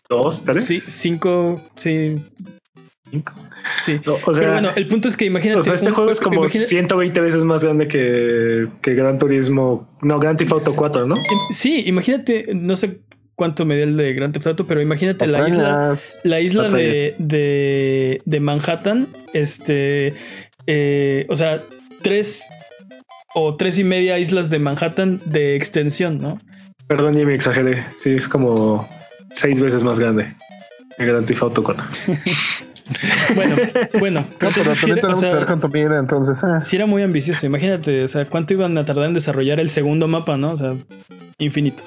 [0.09, 2.29] dos, tres, sí, 5, sí, cinco.
[3.81, 3.99] Sí.
[4.05, 5.59] No, o sea, Pero bueno, el punto es que imagínate.
[5.59, 9.19] o sea, este un- juego es como imagina- 120 veces más grande que, que Gran
[9.19, 9.87] Turismo.
[10.01, 11.15] No, Gran Theft Auto 4, ¿no?
[11.49, 12.99] Sí, imagínate, no sé
[13.35, 17.15] cuánto medía el de Grand Theft Auto, pero imagínate la isla, la isla de, Patrañas.
[17.29, 20.13] de, de Manhattan, este,
[20.67, 21.61] eh, o sea,
[22.01, 22.43] tres
[23.35, 26.37] o tres y media islas de Manhattan de extensión, ¿no?
[26.87, 27.83] Perdón, Jimmy, exageré.
[27.95, 28.87] Sí, es como
[29.33, 30.35] seis veces más grande
[30.97, 31.85] que Gran Theft Auto 4.
[33.35, 33.55] Bueno,
[33.99, 35.69] bueno, No, pero entonces, sí o que ver cuánto
[35.99, 36.39] entonces.
[36.63, 37.45] sí era muy ambicioso.
[37.45, 40.51] Imagínate, o sea, cuánto iban a tardar en desarrollar el segundo mapa, ¿no?
[40.51, 40.75] O sea,
[41.37, 41.83] infinito.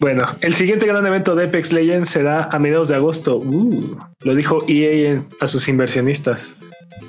[0.00, 3.38] Bueno, el siguiente gran evento de Apex Legends será a mediados de agosto.
[3.38, 6.54] Uh, lo dijo EA en- a sus inversionistas.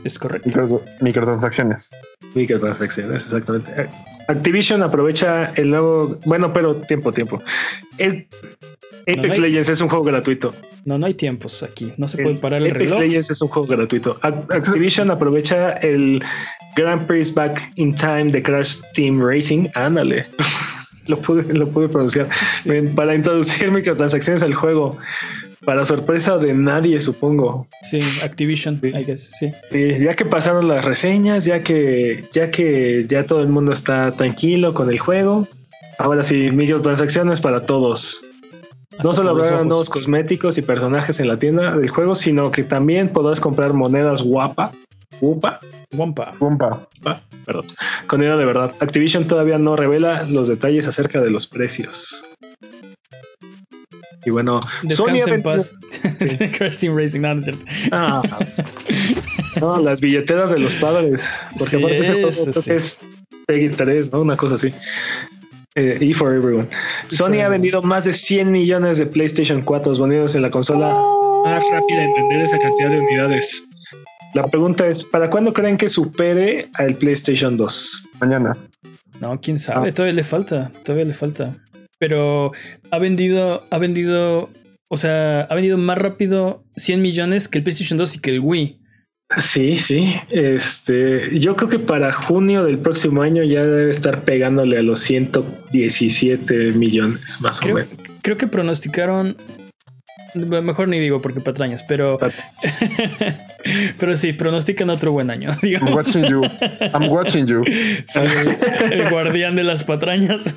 [0.04, 0.48] Es correcto.
[0.50, 1.90] Micro- microtransacciones.
[2.36, 3.72] Microtransacciones, exactamente.
[3.76, 3.90] Eh,
[4.28, 6.20] Activision aprovecha el nuevo.
[6.26, 7.42] Bueno, pero tiempo, tiempo.
[7.98, 8.28] El
[9.08, 10.54] Apex No, no hay- Legends es un juego gratuito.
[10.86, 11.94] No, no hay tiempos aquí.
[11.98, 13.00] No se puede parar el Apex reloj.
[13.02, 14.20] Legends es un juego gratuito.
[14.22, 16.24] Ac- Activision aprovecha el
[16.76, 19.68] Grand Prix Back in Time de Crash Team Racing.
[19.76, 20.26] Ándale.
[21.08, 22.30] lo, pude, lo pude pronunciar.
[22.62, 22.72] Sí.
[22.96, 24.98] Para introducir microtransacciones al juego.
[25.64, 27.68] Para sorpresa de nadie, supongo.
[27.82, 28.90] Sí, Activision, Sí.
[28.90, 29.52] I guess, sí.
[29.72, 34.12] Sí, ya que pasaron las reseñas, ya que, ya que ya todo el mundo está
[34.12, 35.48] tranquilo con el juego.
[35.98, 38.24] Ahora sí, microtransacciones para todos.
[39.04, 43.10] No solo habrá nuevos cosméticos y personajes en la tienda del juego, sino que también
[43.10, 44.72] podrás comprar monedas guapa,
[45.22, 45.60] guapa,
[45.94, 46.34] Wampa.
[46.40, 46.88] Guapa,
[47.46, 47.68] perdón,
[48.08, 48.74] con dinero de verdad.
[48.80, 52.24] Activision todavía no revela los detalles acerca de los precios.
[54.26, 55.76] Y bueno, Sony Descansa en paz.
[56.58, 57.66] Crash Team Racing, no, no es cierto.
[57.92, 58.24] Ah,
[59.62, 61.24] no, las billeteras de los padres.
[61.52, 62.62] Porque Sí, aparte ese juego sí.
[62.70, 63.00] que es
[63.46, 64.22] Peggy 3, ¿no?
[64.22, 64.74] Una cosa así.
[65.78, 66.70] Eh, e for everyone.
[67.10, 70.88] Sony ha vendido más de 100 millones de PlayStation 4 vendidos en la consola
[71.44, 73.66] más rápida en vender esa cantidad de unidades.
[74.34, 78.04] La pregunta es, ¿para cuándo creen que supere al PlayStation 2?
[78.22, 78.56] Mañana.
[79.20, 79.94] No, quién sabe, Ah.
[79.94, 81.54] todavía le falta, todavía le falta.
[82.00, 82.54] Pero
[82.92, 84.50] ha vendido, ha vendido,
[84.88, 88.40] o sea, ha vendido más rápido 100 millones que el PlayStation 2 y que el
[88.40, 88.80] Wii.
[89.42, 90.16] Sí, sí.
[90.30, 95.00] Este, yo creo que para junio del próximo año ya debe estar pegándole a los
[95.00, 97.90] 117 millones, más o menos.
[98.22, 99.36] creo que pronosticaron,
[100.36, 102.18] mejor ni digo porque patrañas, pero,
[104.00, 106.44] pero sí, pronostican otro buen año, I'm watching you.
[106.94, 107.64] I'm watching you.
[108.08, 108.20] Sí,
[108.92, 110.56] el guardián de las patrañas.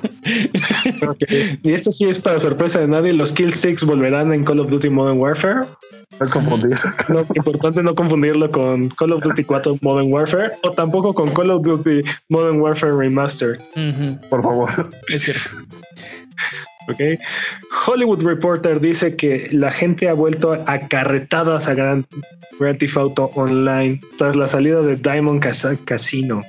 [1.63, 3.13] Y esto sí es para sorpresa de nadie.
[3.13, 5.65] Los killsticks volverán en Call of Duty Modern Warfare.
[6.19, 6.77] No confundir.
[7.07, 11.51] No, importante no confundirlo con Call of Duty 4 Modern Warfare o tampoco con Call
[11.51, 13.59] of Duty Modern Warfare Remastered.
[14.29, 14.89] Por favor.
[15.07, 15.51] es cierto.
[16.87, 17.19] ¿Ok?
[17.85, 22.05] Hollywood Reporter dice que la gente ha vuelto a carretadas a Grand,
[22.59, 25.43] Grand Theft Auto Online tras la salida de Diamond
[25.85, 26.41] Casino.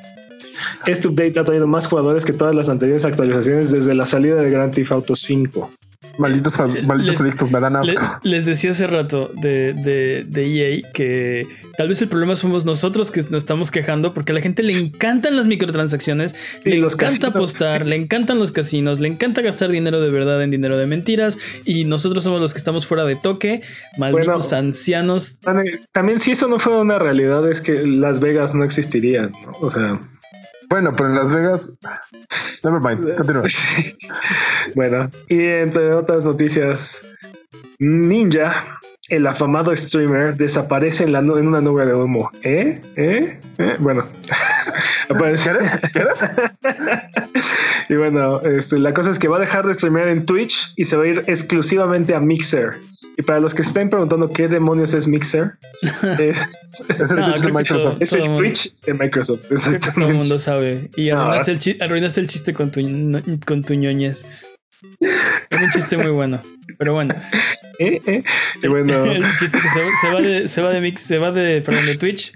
[0.87, 4.51] Este update ha traído más jugadores que todas las anteriores actualizaciones desde la salida de
[4.51, 5.71] Grand Theft Auto 5.
[6.21, 8.01] Malditos, malditos Les- adictos me dan asco.
[8.23, 10.47] les decía hace rato de, de, de
[10.83, 11.47] EA que
[11.79, 14.79] tal vez el problema somos nosotros que nos estamos quejando porque a la gente le
[14.79, 17.89] encantan las microtransacciones, Y le los encanta casinos, apostar, sí.
[17.89, 21.85] le encantan los casinos, le encanta gastar dinero de verdad en dinero de mentiras y
[21.87, 23.63] nosotros somos los que estamos fuera de toque,
[23.99, 24.59] malditos Bueno.
[24.69, 25.39] ancianos.
[25.93, 29.53] También si eso no fuera una realidad es que Las Vegas no existirían, ¿no?
[29.61, 30.01] O sea,
[30.71, 31.73] Bueno, pero en Las Vegas.
[32.63, 33.17] Never mind.
[33.17, 33.43] Continúa.
[34.77, 37.05] bueno, y entre otras noticias,
[37.81, 38.55] Ninja,
[39.09, 42.31] el afamado streamer, desaparece en, la en una nube de humo.
[42.43, 42.81] ¿Eh?
[42.95, 43.41] ¿Eh?
[43.59, 43.77] ¿Eh?
[43.81, 44.07] Bueno,
[45.09, 45.51] aparece.
[47.91, 50.85] y bueno, este, la cosa es que va a dejar de streamear en Twitch y
[50.85, 52.77] se va a ir exclusivamente a Mixer.
[53.19, 55.53] Y para los que se estén preguntando qué demonios es Mixer,
[56.19, 56.41] es,
[57.01, 57.97] Es No, Microsoft.
[58.01, 59.43] es Todo el Twitch de Microsoft.
[59.43, 60.15] Que todo el Exactamente.
[60.15, 60.89] mundo sabe.
[60.97, 61.21] Y No.
[61.23, 62.81] arruinaste, el chi- arruinaste el chiste con tu,
[63.45, 64.25] con tu ñoñez.
[65.63, 66.41] Un chiste muy bueno.
[66.79, 67.15] Pero bueno,
[67.81, 68.01] ¿Eh?
[68.07, 68.23] ¿Eh?
[68.63, 71.33] Y bueno, el chiste que se, se va de, se va de Mix, se va
[71.33, 72.33] de, perdón, de Twitch.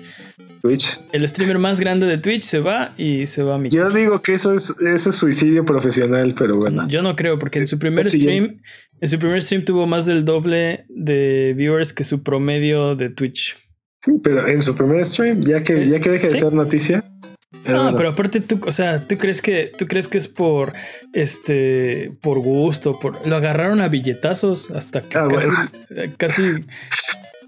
[0.62, 0.99] Twitch.
[1.12, 3.75] El streamer más grande de Twitch se va y se va a Mix.
[3.75, 6.89] Yo digo que eso es, eso es suicidio profesional, pero bueno.
[6.89, 8.62] Yo no creo, porque en su primer stream,
[9.01, 13.59] en su primer stream tuvo más del doble de viewers que su promedio de Twitch.
[14.01, 17.05] Sí, pero en su primer stream, ya que, ya que deje de ser noticia.
[17.67, 20.73] No, pero aparte tú, o sea, tú crees que tú crees que es por
[21.13, 25.71] este por gusto, por lo agarraron a billetazos hasta que Ah, casi, bueno.
[26.19, 26.43] casi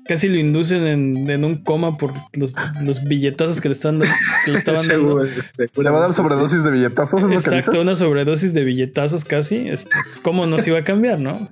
[0.07, 4.01] casi lo inducen en, en un coma por los, los billetazos que le están
[4.45, 5.27] que le estaban dando.
[5.27, 7.19] Seguramente Le va a dar sobredosis de billetazos.
[7.19, 9.69] ¿es lo que Exacto, una sobredosis de billetazos casi.
[9.69, 11.49] Este, pues, ¿Cómo nos iba a cambiar, no?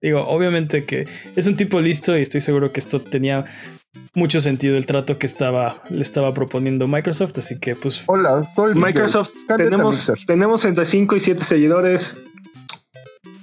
[0.00, 3.46] Digo, obviamente que es un tipo listo y estoy seguro que esto tenía
[4.14, 8.74] mucho sentido el trato que estaba le estaba proponiendo Microsoft, así que pues Hola, soy
[8.74, 12.18] Microsoft, tenemos, tenemos entre 5 y 7 seguidores.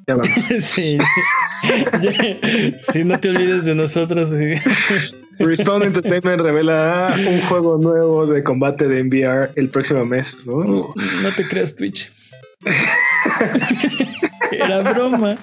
[0.08, 0.30] Ya vamos.
[0.60, 0.98] sí.
[2.80, 4.34] Sí, no te olvides de nosotros.
[5.40, 10.40] Respawn Entertainment revela un juego nuevo de combate de VR el próximo mes.
[10.46, 10.64] ¿no?
[10.64, 12.12] No te creas Twitch.
[14.52, 15.38] Era broma.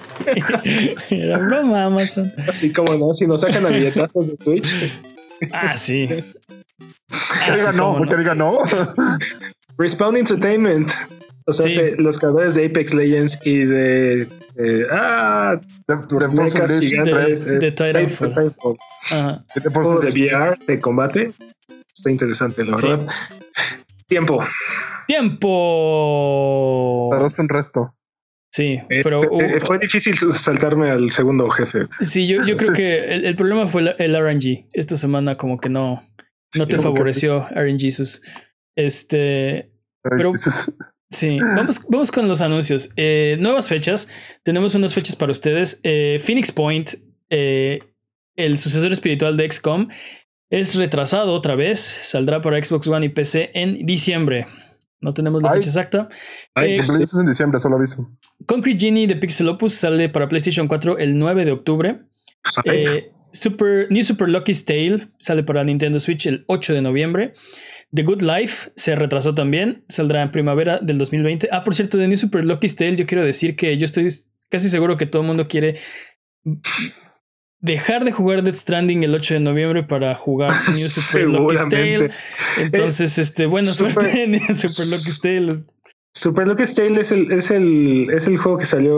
[1.09, 2.31] Era broma, Amazon.
[2.47, 4.69] Así como no, si nos sacan a billetazos de Twitch.
[5.51, 6.07] Ah, sí.
[6.07, 6.23] Que
[7.41, 8.59] Ah, diga no, cómo que diga no.
[9.77, 10.91] Respawn Entertainment.
[11.45, 11.71] O sea, Sí.
[11.73, 14.21] se- los creadores de Apex Legends y de.
[14.57, 18.77] eh, ah, De, de Force mechas Unleashed gigantes, 3, de Titanfall.
[19.11, 19.45] Ajá.
[19.55, 21.31] de de VR, de combate.
[21.95, 22.87] Está interesante, la Sí.
[22.87, 23.07] verdad.
[24.07, 24.43] Tiempo.
[25.07, 27.09] Tiempo.
[27.11, 27.95] Tardaste un resto.
[28.53, 31.87] Sí, Eh, pero eh, uh, fue difícil saltarme al segundo jefe.
[32.01, 34.67] sí, yo, yo creo que el, el problema fue el, RNG.
[34.73, 36.03] Esta semana como que no,
[36.57, 38.21] no te favoreció RNG sus.
[38.75, 39.71] Este,
[40.03, 40.33] Pero-
[41.11, 42.89] Sí, vamos, vamos con los anuncios.
[42.95, 44.07] Eh, nuevas fechas.
[44.43, 45.79] Tenemos unas fechas para ustedes.
[45.83, 46.95] Eh, Phoenix Point,
[47.29, 47.79] eh,
[48.37, 49.89] el sucesor espiritual de XCOM,
[50.49, 51.79] es retrasado otra vez.
[51.79, 54.47] Saldrá para Xbox One y PC en diciembre.
[55.01, 55.57] No tenemos la Ay.
[55.57, 56.07] fecha exacta.
[56.55, 58.09] Ay, Eh, dices en diciembre, solo aviso.
[58.45, 62.01] Concrete Genie de Pixel Opus sale para PlayStation 4 el 9 de octubre.
[62.65, 67.33] Eh, Super, New Super Lucky's Tale sale para Nintendo Switch el 8 de noviembre.
[67.93, 71.49] The Good Life se retrasó también, saldrá en primavera del 2020.
[71.51, 74.07] Ah, por cierto, de New Super Lucky's Tale, yo quiero decir que yo estoy
[74.49, 75.79] casi seguro que todo el mundo quiere
[77.59, 82.11] dejar de jugar Death Stranding el 8 de noviembre para jugar New Super Lucky's Tale.
[82.57, 85.53] Entonces, este, buena Super- suerte en New Super Lucky's Tale.
[86.13, 88.97] Super Lucas Tale es el, es el es el juego que salió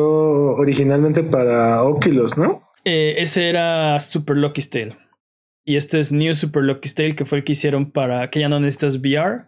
[0.55, 2.63] originalmente para Oculus, ¿no?
[2.85, 4.95] Eh, ese era Super Lucky's Tale.
[5.65, 8.49] Y este es New Super Lucky's Tale, que fue el que hicieron para que ya
[8.49, 9.45] no necesitas VR.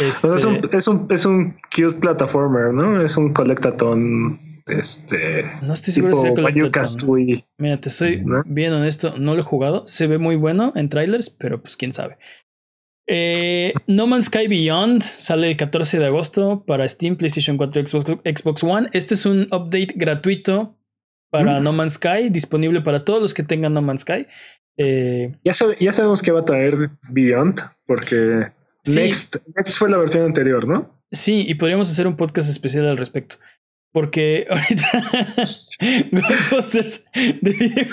[0.00, 3.02] Este, Pero es, un, es, un, es un cute platformer, ¿no?
[3.02, 4.46] Es un collectathon.
[4.66, 5.50] Este.
[5.62, 6.70] no estoy seguro si sea Banjo.
[6.70, 7.46] Kazooie.
[7.56, 8.42] Mira, te soy ¿No?
[8.44, 9.86] bien honesto, no lo he jugado.
[9.86, 12.18] Se ve muy bueno en trailers, pero pues quién sabe.
[13.06, 18.04] Eh, no Man's Sky Beyond sale el 14 de agosto para Steam, PlayStation 4, Xbox,
[18.24, 18.88] Xbox One.
[18.92, 20.77] Este es un update gratuito
[21.30, 21.62] para Mm.
[21.64, 24.26] No Man's Sky, disponible para todos los que tengan No Man's Sky.
[24.76, 28.50] Eh, Ya, sabe- ya sabemos que va a traer Beyond, porque
[28.84, 28.94] Sí.
[28.94, 30.94] Next, Next fue la versión anterior, ¿no?
[31.10, 33.36] Sí, y podríamos hacer un podcast especial al respecto.
[33.92, 34.86] Porque ahorita
[36.12, 37.04] Ghostbusters
[37.42, 37.86] de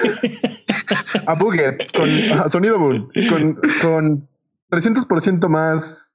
[1.26, 2.10] A Buget, con
[2.40, 4.30] a Sonido Boom, con, con
[4.72, 6.12] 300% más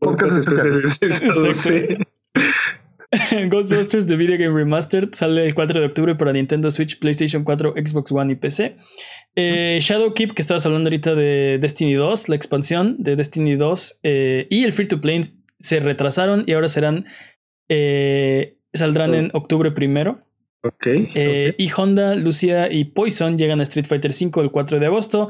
[0.00, 0.98] podcasts especiales.
[1.56, 1.86] Sí.
[3.50, 7.74] Ghostbusters The Video Game Remastered sale el 4 de octubre para Nintendo Switch, PlayStation 4,
[7.76, 8.76] Xbox One y PC.
[9.36, 14.46] Eh, Shadowkeep, que estabas hablando ahorita de Destiny 2, la expansión de Destiny 2 eh,
[14.50, 15.22] y el Free to Play
[15.58, 17.06] se retrasaron y ahora serán
[17.68, 20.26] eh, saldrán en octubre primero.
[21.14, 25.28] Eh, Y Honda, Lucia y Poison llegan a Street Fighter V el 4 de agosto.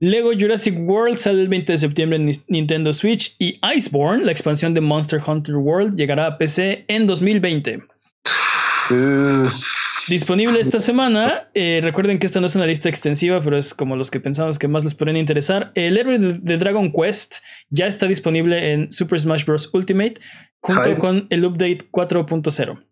[0.00, 3.36] Lego Jurassic World sale el 20 de septiembre en Ni- Nintendo Switch.
[3.38, 7.82] Y Iceborne, la expansión de Monster Hunter World, llegará a PC en 2020.
[8.90, 9.44] Eh,
[10.08, 11.48] Disponible esta semana.
[11.54, 14.58] Eh, recuerden que esta no es una lista extensiva, pero es como los que pensamos
[14.58, 15.72] que más les pueden interesar.
[15.74, 17.36] El héroe de, Dragon Quest
[17.70, 19.70] ya está disponible en Super Smash Bros.
[19.72, 20.14] Ultimate
[20.60, 22.84] junto con el update 4.0.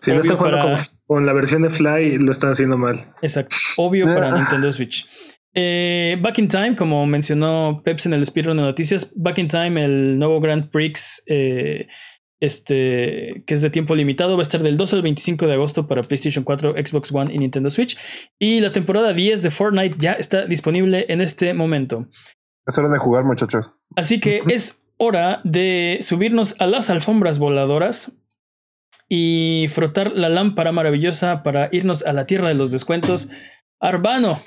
[0.00, 2.76] Si no obvio están jugando para- con, con la versión de Fly, lo están haciendo
[2.76, 3.14] mal.
[3.22, 3.54] Exacto.
[3.76, 4.38] Obvio para Ah.
[4.38, 5.06] Nintendo Switch.
[5.54, 9.84] Eh, Back in Time, como mencionó Peps en el speedrun de noticias, Back in Time,
[9.84, 11.88] el nuevo Grand Prix, eh,
[12.40, 15.86] este, que es de tiempo limitado, va a estar del 2 al 25 de agosto
[15.86, 17.98] para PlayStation 4, Xbox One y Nintendo Switch.
[18.38, 22.06] Y la temporada 10 de Fortnite ya está disponible en este momento.
[22.66, 23.74] es hora de jugar, muchachos.
[23.96, 28.12] Así que es hora de subirnos a las alfombras voladoras
[29.08, 33.28] y frotar la lámpara maravillosa para irnos a la tierra de los descuentos.
[33.80, 34.40] Arbano,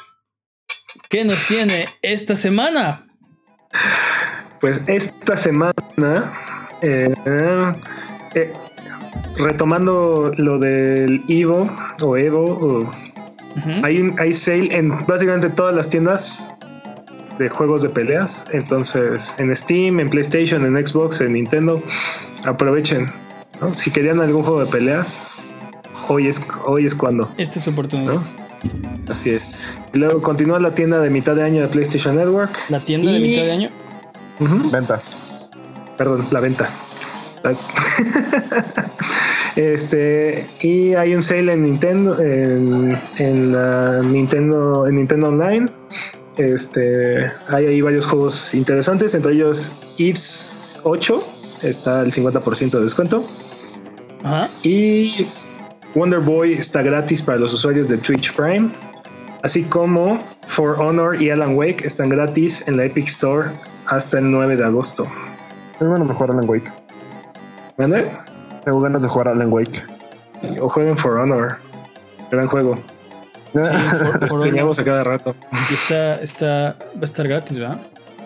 [1.13, 3.05] ¿qué nos tiene esta semana?
[4.59, 6.33] Pues esta semana,
[6.81, 7.13] eh,
[8.33, 8.53] eh,
[9.37, 11.69] retomando lo del Evo
[12.01, 12.91] o Evo, o-
[13.83, 16.51] hay, un, hay sale en básicamente todas las tiendas
[17.37, 18.43] de juegos de peleas.
[18.51, 21.79] Entonces, en Steam, en PlayStation, en Xbox, en Nintendo,
[22.45, 23.13] aprovechen.
[23.61, 23.71] ¿no?
[23.71, 25.31] Si querían algún juego de peleas,
[26.07, 27.31] hoy es, hoy es cuando.
[27.37, 28.13] Esta es su oportunidad.
[28.15, 28.42] ¿no?
[29.07, 29.47] Así es.
[29.93, 32.57] Y luego continúa la tienda de mitad de año de PlayStation Network.
[32.69, 33.69] La tienda de mitad de año.
[34.71, 35.01] Venta.
[35.97, 36.69] Perdón, la venta.
[39.55, 45.69] este y hay un sale en Nintendo en, en la Nintendo en Nintendo Online.
[46.37, 50.53] Este hay ahí varios juegos interesantes, entre ellos Eves
[50.83, 51.23] 8
[51.63, 53.25] está el 50% de descuento
[54.23, 54.49] Ajá.
[54.63, 55.27] y
[55.95, 58.69] Wonder Boy está gratis para los usuarios de Twitch Prime,
[59.43, 63.49] así como For Honor y Alan Wake están gratis en la Epic Store
[63.87, 65.07] hasta el 9 de agosto.
[65.77, 66.71] Tengo ganas de jugar Alan Wake.
[67.77, 68.11] ¿Vale?
[68.65, 69.83] Tengo ganas de jugar Alan Wake.
[70.59, 71.57] O jueguen For Honor.
[72.31, 72.75] Gran juego.
[73.53, 73.67] For- Lo
[73.99, 75.35] For extrañamos a cada rato.
[75.69, 77.81] Y está, está, va a estar gratis, ¿verdad?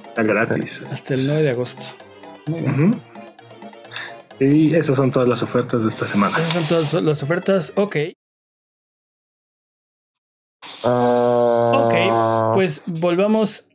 [0.07, 0.81] Está gratis.
[0.91, 1.83] Hasta el 9 de agosto.
[2.47, 3.01] Muy bien.
[4.39, 6.37] Y esas son todas las ofertas de esta semana.
[6.37, 7.73] Esas son todas las ofertas.
[7.75, 7.97] Ok.
[10.83, 13.69] Ah, Ok, Pues volvamos.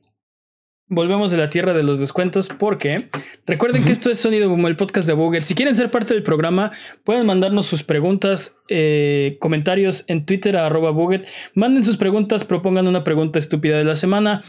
[0.89, 3.09] Volvemos de la tierra de los descuentos porque
[3.47, 5.43] recuerden que esto es Sonido Boom, el podcast de Booger.
[5.43, 6.71] Si quieren ser parte del programa,
[7.05, 11.25] pueden mandarnos sus preguntas, eh, comentarios en Twitter a arroba Booger.
[11.55, 14.43] Manden sus preguntas, propongan una pregunta estúpida de la semana.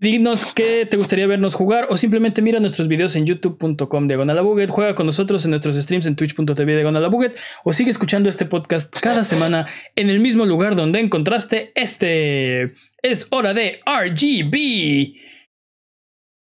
[0.00, 4.42] Dinos qué te gustaría vernos jugar o simplemente mira nuestros videos en youtube.com diagonal a
[4.42, 8.28] Buget, juega con nosotros en nuestros streams en twitch.tv diagonal a Buget o sigue escuchando
[8.28, 12.74] este podcast cada semana en el mismo lugar donde encontraste este.
[13.02, 15.14] Es hora de RGB.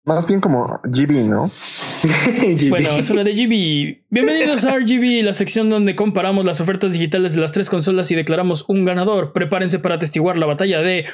[0.05, 1.51] Más bien como GB, ¿no?
[2.03, 2.69] GB.
[2.71, 4.05] Bueno, es hora de GB.
[4.11, 8.15] Bienvenidos a RGB, la sección donde comparamos las ofertas digitales de las tres consolas y
[8.15, 9.33] declaramos un ganador.
[9.33, 11.07] Prepárense para atestiguar la batalla de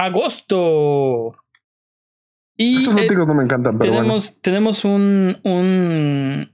[0.00, 1.34] agosto.
[2.56, 6.52] Y Estos eh, artículos no me encantan, pero tenemos, tenemos un, un,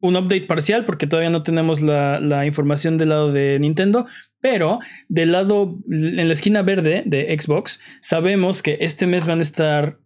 [0.00, 4.06] un update parcial porque todavía no tenemos la, la información del lado de Nintendo,
[4.40, 9.42] pero del lado, en la esquina verde de Xbox, sabemos que este mes van a
[9.42, 10.00] estar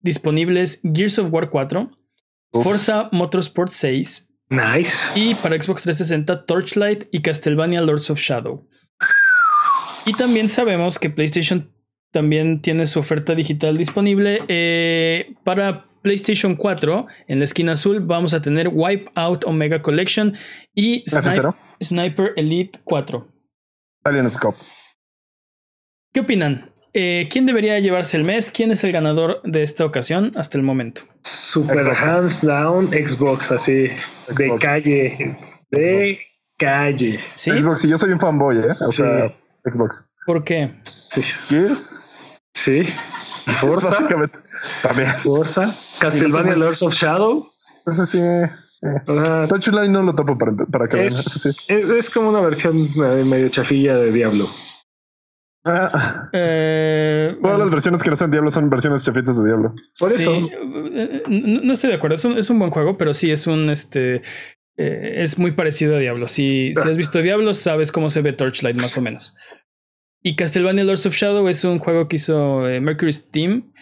[0.00, 1.90] disponibles Gears of War 4,
[2.52, 2.64] Uf.
[2.64, 5.06] Forza Motorsport 6 Nice.
[5.14, 8.68] y para Xbox 360 Torchlight y Castlevania Lords of Shadow.
[10.06, 11.72] Y también sabemos que PlayStation
[12.12, 14.38] también tiene su oferta digital disponible.
[14.48, 20.34] eh, para PlayStation 4, en la esquina azul, vamos a tener Wipeout Omega Collection
[20.74, 21.30] y bueno.
[21.30, 23.28] Sni- F0, Sniper Elite 4.
[24.04, 24.58] Alien Scope.
[26.12, 26.70] ¿Qué opinan?
[26.94, 28.50] Eh, ¿Quién debería llevarse el mes?
[28.50, 31.02] ¿Quién es el ganador de esta ocasión hasta el momento?
[31.22, 32.02] Super Xbox.
[32.02, 33.72] hands down Xbox, así.
[34.36, 34.60] De Xbox.
[34.62, 35.38] calle.
[35.70, 36.18] De
[36.58, 37.20] calle.
[37.34, 37.50] ¿Sí?
[37.50, 38.60] Xbox, y yo soy un fanboy, ¿eh?
[38.60, 39.02] O Sí.
[39.02, 39.34] sea,
[39.64, 40.04] Xbox.
[40.26, 40.72] ¿Por qué?
[40.84, 41.22] Sí.
[42.54, 42.82] Sí.
[43.60, 43.90] Forza.
[43.90, 44.38] básicamente.
[44.82, 45.08] También.
[45.18, 45.74] Forza.
[45.98, 47.48] Castlevania Lords of Shadow.
[47.86, 48.18] Eso sí.
[48.20, 48.50] eh.
[49.06, 51.50] O sea, Touchline no lo topo para, para que es, sí.
[51.68, 54.48] es, es como una versión eh, medio chafilla de Diablo.
[55.64, 59.74] Ah, Eh, todas las versiones que no son Diablo son versiones chafitas de Diablo.
[59.98, 60.32] Por eso.
[60.34, 62.16] eh, no, no estoy de acuerdo.
[62.16, 64.22] Es un, es un buen juego, pero sí es un este.
[64.76, 66.26] eh, es muy parecido a Diablo.
[66.26, 69.34] Si, si has visto Diablo, sabes cómo se ve Torchlight, más o menos.
[70.22, 73.72] Y Castlevania Lords of Shadow es un juego que hizo eh, Mercury Steam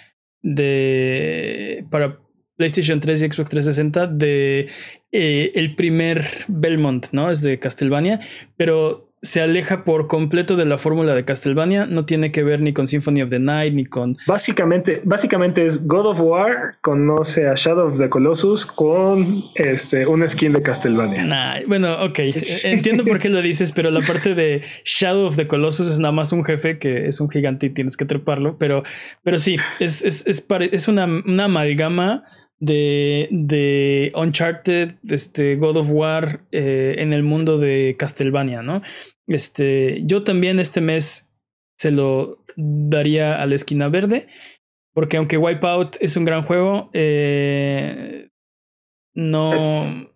[0.43, 2.19] de para
[2.57, 4.69] PlayStation 3 y Xbox 360 de
[5.13, 7.31] eh, el primer Belmont, ¿no?
[7.31, 8.21] Es de Castlevania,
[8.57, 11.87] pero se aleja por completo de la fórmula de Castlevania.
[11.87, 15.87] No tiene que ver ni con Symphony of the Night ni con Básicamente, básicamente es
[15.87, 21.25] God of War conoce a Shadow of the Colossus con este una skin de Castlevania.
[21.25, 22.19] Nah, bueno, ok.
[22.65, 26.13] Entiendo por qué lo dices, pero la parte de Shadow of the Colossus es nada
[26.13, 28.57] más un jefe que es un gigante y tienes que treparlo.
[28.59, 28.85] Pero,
[29.23, 32.25] pero sí, es, es, es, es una, una amalgama
[32.61, 38.83] de, de Uncharted, este God of War eh, en el mundo de Castlevania, ¿no?
[39.27, 41.31] Este, yo también este mes
[41.79, 44.29] se lo daría a la esquina verde,
[44.93, 48.29] porque aunque Wipeout es un gran juego, eh,
[49.15, 50.09] no.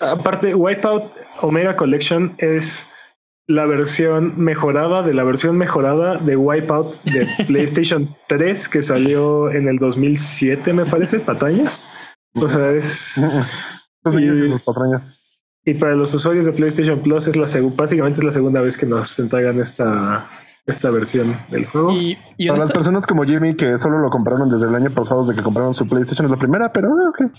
[0.00, 2.88] Aparte, Wipeout Omega Collection es
[3.46, 9.68] la versión mejorada de la versión mejorada de Wipeout de PlayStation 3 que salió en
[9.68, 11.86] el 2007, me parece, patañas.
[12.34, 13.18] O sea, es.
[14.06, 15.20] Y Y- sus patrañas.
[15.66, 18.84] Y para los usuarios de PlayStation Plus es la básicamente es la segunda vez que
[18.84, 20.26] nos entregan esta,
[20.66, 21.90] esta versión del juego.
[21.92, 25.22] Y, y Para las personas como Jimmy que solo lo compraron desde el año pasado,
[25.22, 27.32] desde que compraron su PlayStation, es la primera, pero ah, ok.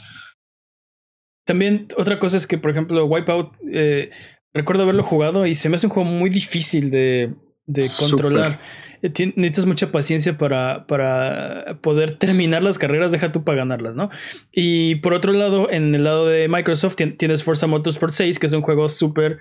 [1.46, 4.10] también otra cosa es que, por ejemplo, Wipeout, eh,
[4.56, 7.34] recuerdo haberlo jugado y se me hace un juego muy difícil de,
[7.68, 8.60] de controlar.
[9.04, 13.96] eh, tien- necesitas mucha paciencia para, para poder terminar las carreras, deja tú para ganarlas,
[13.96, 14.10] ¿no?
[14.52, 18.48] Y por otro lado, en el lado de Microsoft tien- tienes Forza Motorsport 6, que
[18.48, 19.40] es un juego súper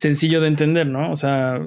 [0.00, 1.10] sencillo de entender, ¿no?
[1.10, 1.60] O sea,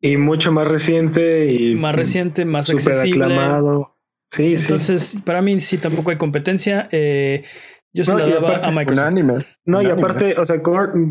[0.00, 3.24] Y mucho más reciente y más reciente, más accesible.
[3.26, 3.96] aclamado.
[4.26, 4.62] Sí, sí.
[4.64, 6.88] Entonces, para mí sí tampoco hay competencia.
[6.92, 7.44] Eh,
[7.92, 9.04] yo se No, la daba aparte, a Microsoft.
[9.04, 9.46] Unánime.
[9.64, 10.60] No, y aparte, o sea,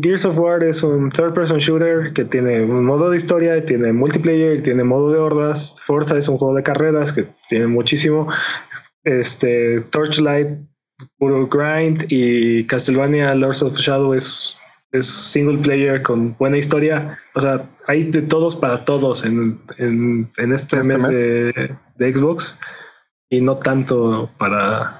[0.02, 3.62] Gears of War es un third person shooter que tiene un modo de historia, y
[3.62, 5.80] tiene multiplayer, y tiene modo de hordas.
[5.84, 8.28] Forza es un juego de carreras que tiene muchísimo.
[9.04, 10.48] Este, Torchlight,
[11.18, 14.56] puro grind, y Castlevania Lords of Shadow es,
[14.92, 17.18] es single player con buena historia.
[17.34, 21.14] O sea, hay de todos para todos en, en, en este, Este mes, mes.
[21.14, 22.58] De, de Xbox
[23.30, 24.99] y no tanto para,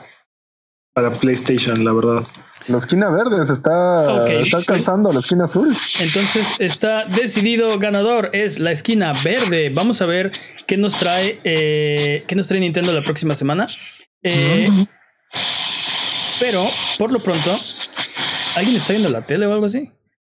[0.93, 2.27] para PlayStation, la verdad.
[2.67, 4.55] La esquina verde se está, está sí.
[4.57, 5.75] alcanzando la esquina azul.
[5.99, 9.71] Entonces está decidido ganador, es la esquina verde.
[9.73, 10.31] Vamos a ver
[10.67, 13.67] qué nos trae, eh, qué nos trae Nintendo la próxima semana.
[14.23, 14.69] Eh,
[16.39, 16.67] pero
[16.99, 17.57] por lo pronto,
[18.57, 19.91] ¿alguien está viendo la tele o algo así?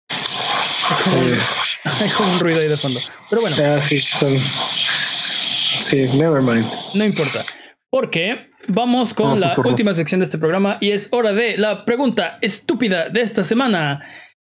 [0.10, 3.00] Hay como, un- Es- hay como un ruido ahí de fondo.
[3.30, 4.38] Pero bueno, ah, sí, son.
[4.40, 6.70] Sí, never mind.
[6.94, 7.44] no importa.
[7.90, 9.70] Porque vamos con No, la susurro.
[9.70, 14.02] última sección de este programa y es hora de la pregunta estúpida de esta semana.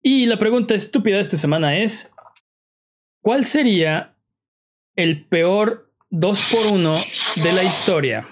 [0.01, 2.11] Y la pregunta estúpida de esta semana es:
[3.21, 4.15] ¿Cuál sería
[4.95, 8.25] el peor 2x1 de la historia?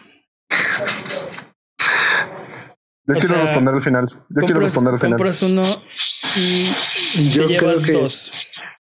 [3.06, 4.06] Yo O quiero sea, responder al final.
[4.10, 5.18] Yo quiero compras, responder al final.
[5.18, 5.64] compras uno
[6.36, 8.32] y Yo te creo llevas que dos.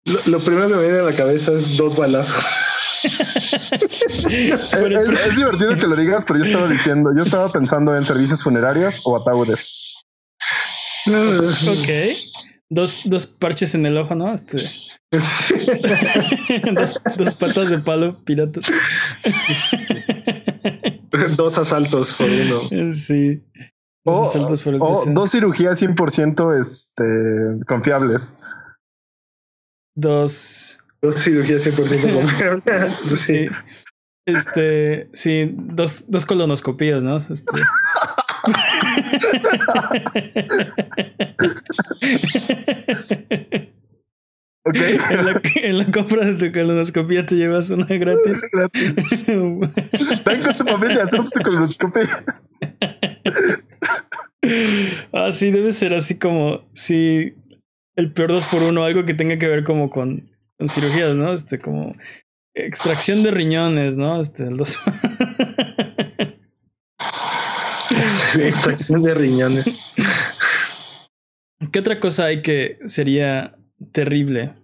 [0.06, 2.42] lo, lo primero que me viene a la cabeza es dos balazos.
[3.04, 8.04] Es, es- es divertido que lo digas, pero yo estaba diciendo, yo estaba pensando en
[8.04, 9.94] servicios funerarios o ataúdes.
[11.06, 12.16] Ok.
[12.70, 14.32] Dos, dos parches en el ojo, ¿no?
[14.32, 14.56] Este,
[16.72, 18.66] dos, dos patas de palo piratas.
[21.36, 22.92] dos asaltos por uno.
[22.92, 23.42] Sí.
[24.04, 28.34] Dos O, asaltos por el o dos cirugías 100% este, confiables.
[29.94, 30.78] Dos.
[31.04, 32.64] Dos cirugías 100% confiables.
[33.08, 33.16] Sí.
[33.16, 33.48] Sí.
[34.26, 35.10] Este.
[35.12, 35.50] Sí.
[35.54, 37.18] Dos, dos colonoscopías, ¿no?
[37.18, 37.44] Este.
[44.66, 44.76] Ok.
[44.76, 48.40] en, la, en la compra de tu colonoscopía te llevas una gratis.
[49.26, 52.24] Ven con tu familia, hacemos tu colonoscopia.
[55.12, 56.66] ah, sí, debe ser así como.
[56.72, 57.34] Sí.
[57.94, 60.33] El peor 2 por 1 algo que tenga que ver como con,
[60.64, 61.32] con cirugías, ¿no?
[61.32, 61.94] Este, como.
[62.54, 64.20] Extracción de riñones, ¿no?
[64.20, 64.78] Este, el 2
[68.38, 69.64] Extracción de riñones.
[71.72, 73.56] ¿Qué otra cosa hay que sería
[73.92, 74.54] terrible?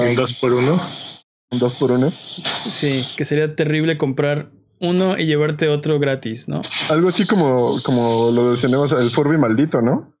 [0.00, 0.80] En dos por uno.
[1.50, 2.10] un dos por uno.
[2.10, 4.50] Sí, que sería terrible comprar
[4.80, 6.62] uno y llevarte otro gratis, ¿no?
[6.90, 10.14] Algo así como, como lo mencionamos, el Furby maldito, ¿no?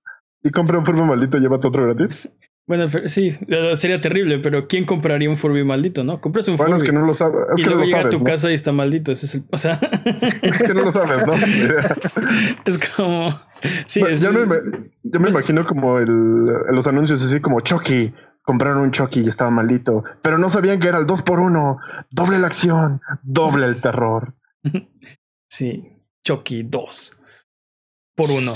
[0.44, 2.28] Y compra un Furby maldito, llévate otro gratis.
[2.68, 3.36] Bueno, sí,
[3.74, 6.20] sería terrible, pero ¿quién compraría un Furby maldito, no?
[6.20, 7.40] Compras un Bueno, es Furby que no lo sabes.
[7.54, 8.06] Es y que no luego lo llega sabes.
[8.06, 8.24] a tu ¿no?
[8.24, 9.10] casa y está maldito.
[9.12, 9.72] Ese es el, o sea,
[10.42, 11.34] Es que no lo sabes, ¿no?
[12.64, 13.30] es como,
[13.86, 16.06] sí, Bueno, es, yo me, pues- imagino como el,
[16.70, 18.14] los anuncios así como Chucky.
[18.44, 21.78] Compraron un Chucky y estaba maldito, pero no sabían que era el 2 por 1
[22.10, 24.34] doble la acción, doble el terror.
[25.48, 27.20] sí, Chucky 2
[28.16, 28.52] por uno.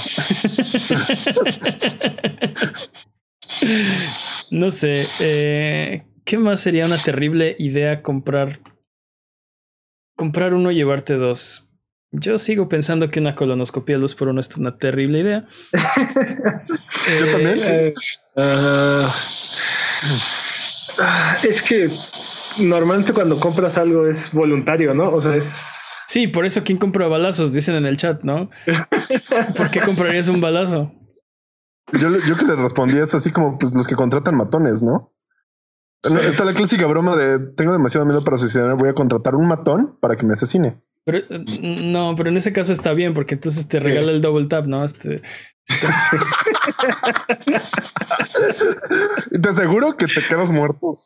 [4.50, 8.60] no sé, eh, ¿qué más sería una terrible idea comprar?
[10.16, 11.66] Comprar uno y llevarte dos.
[12.12, 15.44] Yo sigo pensando que una colonoscopia 2 por 1 es una terrible idea.
[15.72, 17.60] Yo Eh, también.
[17.62, 17.92] Eh,
[18.36, 19.14] ah,
[20.98, 21.90] ah, es que
[22.58, 25.10] normalmente cuando compras algo es voluntario, ¿no?
[25.10, 25.52] O sea, es.
[26.06, 28.50] Sí, por eso quién compra balazos, dicen en el chat, ¿no?
[29.56, 30.92] ¿Por qué comprarías un balazo?
[31.92, 35.12] Yo, yo que le respondí es así como pues los que contratan matones, ¿no?
[36.08, 39.48] No, Está la clásica broma de tengo demasiado miedo para suicidarme, voy a contratar un
[39.48, 40.80] matón para que me asesine.
[41.04, 44.46] Pero eh, no, pero en ese caso está bien, porque entonces te regala el double
[44.46, 44.84] tap, ¿no?
[44.84, 45.22] Este,
[49.40, 51.00] te aseguro que te quedas muerto.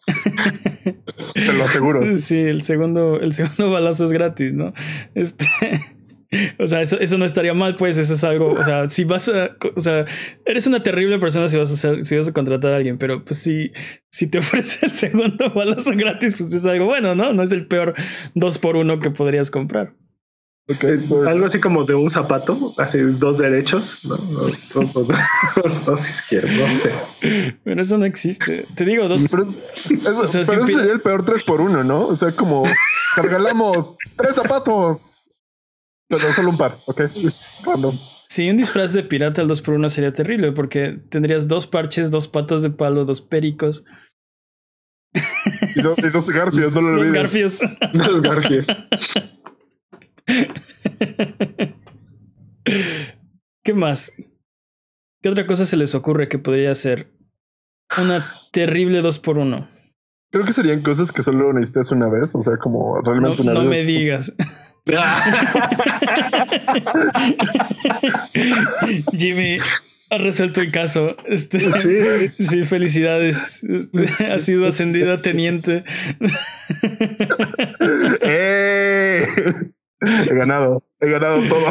[1.34, 2.16] te lo aseguro.
[2.16, 4.72] sí, el segundo, el segundo balazo es gratis, ¿no?
[5.14, 5.46] Este,
[6.58, 9.28] o sea, eso, eso no estaría mal, pues, eso es algo, o sea, si vas
[9.28, 10.04] a, o sea,
[10.46, 13.24] eres una terrible persona si vas a hacer, si vas a contratar a alguien, pero
[13.24, 13.72] pues si,
[14.10, 17.32] si te ofrece el segundo balazo gratis, pues es algo bueno, ¿no?
[17.32, 17.94] No es el peor
[18.34, 19.94] dos por uno que podrías comprar.
[20.68, 24.40] Okay, pues, Algo así como de un zapato, así dos derechos, no, no,
[24.72, 26.92] dos, dos- dos izquierdos, no sé.
[27.64, 28.66] Pero eso no existe.
[28.76, 29.24] Te digo, dos.
[29.32, 29.58] pero es-
[29.90, 32.06] eso- O sea, pero sería el peor 3 por 1 ¿no?
[32.06, 32.62] O sea, como
[33.16, 35.09] regalamos tres zapatos.
[36.10, 37.02] Pero solo un par, ¿ok?
[37.64, 37.96] Random.
[38.28, 42.62] Si un disfraz de pirata al 2x1 sería terrible porque tendrías dos parches, dos patas
[42.62, 43.84] de palo, dos pericos,
[45.74, 47.12] Y, dos- y dos garfios, no lo dos olvides.
[47.14, 47.60] garfios.
[47.92, 48.66] Los Garfios.
[53.64, 54.12] ¿Qué más?
[55.22, 57.12] ¿Qué otra cosa se les ocurre que podría ser
[58.00, 59.68] una terrible 2x1?
[60.32, 63.54] Creo que serían cosas que solo necesitas una vez, o sea, como No, realmente una
[63.54, 63.68] no vez.
[63.70, 64.32] me digas.
[69.16, 69.58] Jimmy
[70.10, 71.16] ha resuelto el caso.
[71.26, 72.28] Este, Sí.
[72.44, 73.62] sí, felicidades.
[73.64, 75.84] Este, ha sido ascendido a teniente.
[78.22, 79.26] ¡Eh!
[80.02, 81.64] He ganado, he ganado todo.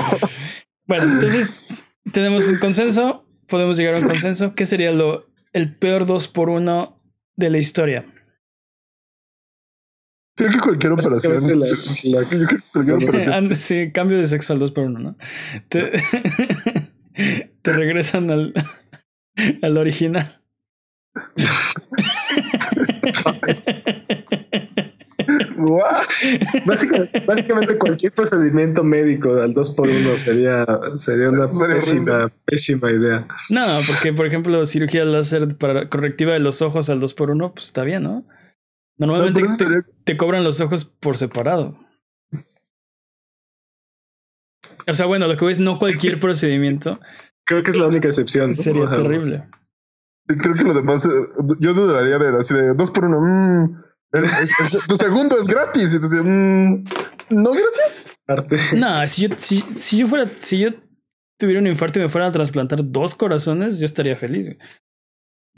[0.86, 1.52] Bueno, entonces
[2.12, 3.26] tenemos un consenso.
[3.48, 4.54] Podemos llegar a un consenso.
[4.56, 7.02] ¿Qué sería lo, el peor 2 por 1
[7.36, 8.06] de la historia?
[10.40, 11.34] Creo que cualquier operación.
[11.60, 13.34] La- la- Yo creo que cualquier operación.
[13.34, 15.18] And- Sí, cambio de sexo al 2 por 1 ¿no?
[15.68, 15.92] Te,
[17.62, 18.54] te regresan al,
[19.62, 20.42] al original.
[25.58, 26.06] What?
[26.66, 30.66] Básicamente, básicamente cualquier procedimiento médico al 2 por 1 sería,
[30.96, 33.28] sería una pésima, pésima idea.
[33.50, 37.54] No, porque por ejemplo, cirugía láser para correctiva de los ojos al 2 por 1
[37.54, 38.24] pues está bien, ¿no?
[39.00, 41.78] Normalmente No, te, sería- te cobran los ojos por separado.
[44.88, 47.00] O sea, bueno, lo que ves, no cualquier procedimiento
[47.46, 48.54] Creo que es la única excepción.
[48.54, 48.96] sería Ajá.
[48.98, 49.48] terrible.
[50.28, 51.10] Creo que lo demás, eh,
[51.60, 53.20] yo dudaría de así de dos por uno.
[53.22, 55.94] mm, el- el- el- tu segundo es gratis.
[55.94, 56.84] Y dices, mm,
[57.32, 58.14] no, gracias.
[58.76, 60.70] No, si yo, si, si yo fuera, si yo
[61.40, 64.50] tuviera un infarto y me fueran a trasplantar dos corazones, yo estaría feliz.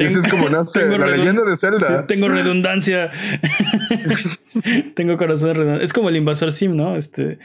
[0.06, 1.80] Ese es como la redund- leyenda de Zelda.
[1.88, 3.12] Sí, tengo redundancia.
[4.96, 5.86] tengo corazón redundante.
[5.86, 6.96] Es como el invasor sim, ¿no?
[6.96, 7.40] Este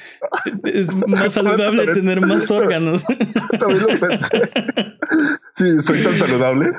[0.64, 3.04] es más saludable tener más órganos.
[3.58, 4.50] También lo pensé.
[5.54, 6.70] Sí, soy tan saludable.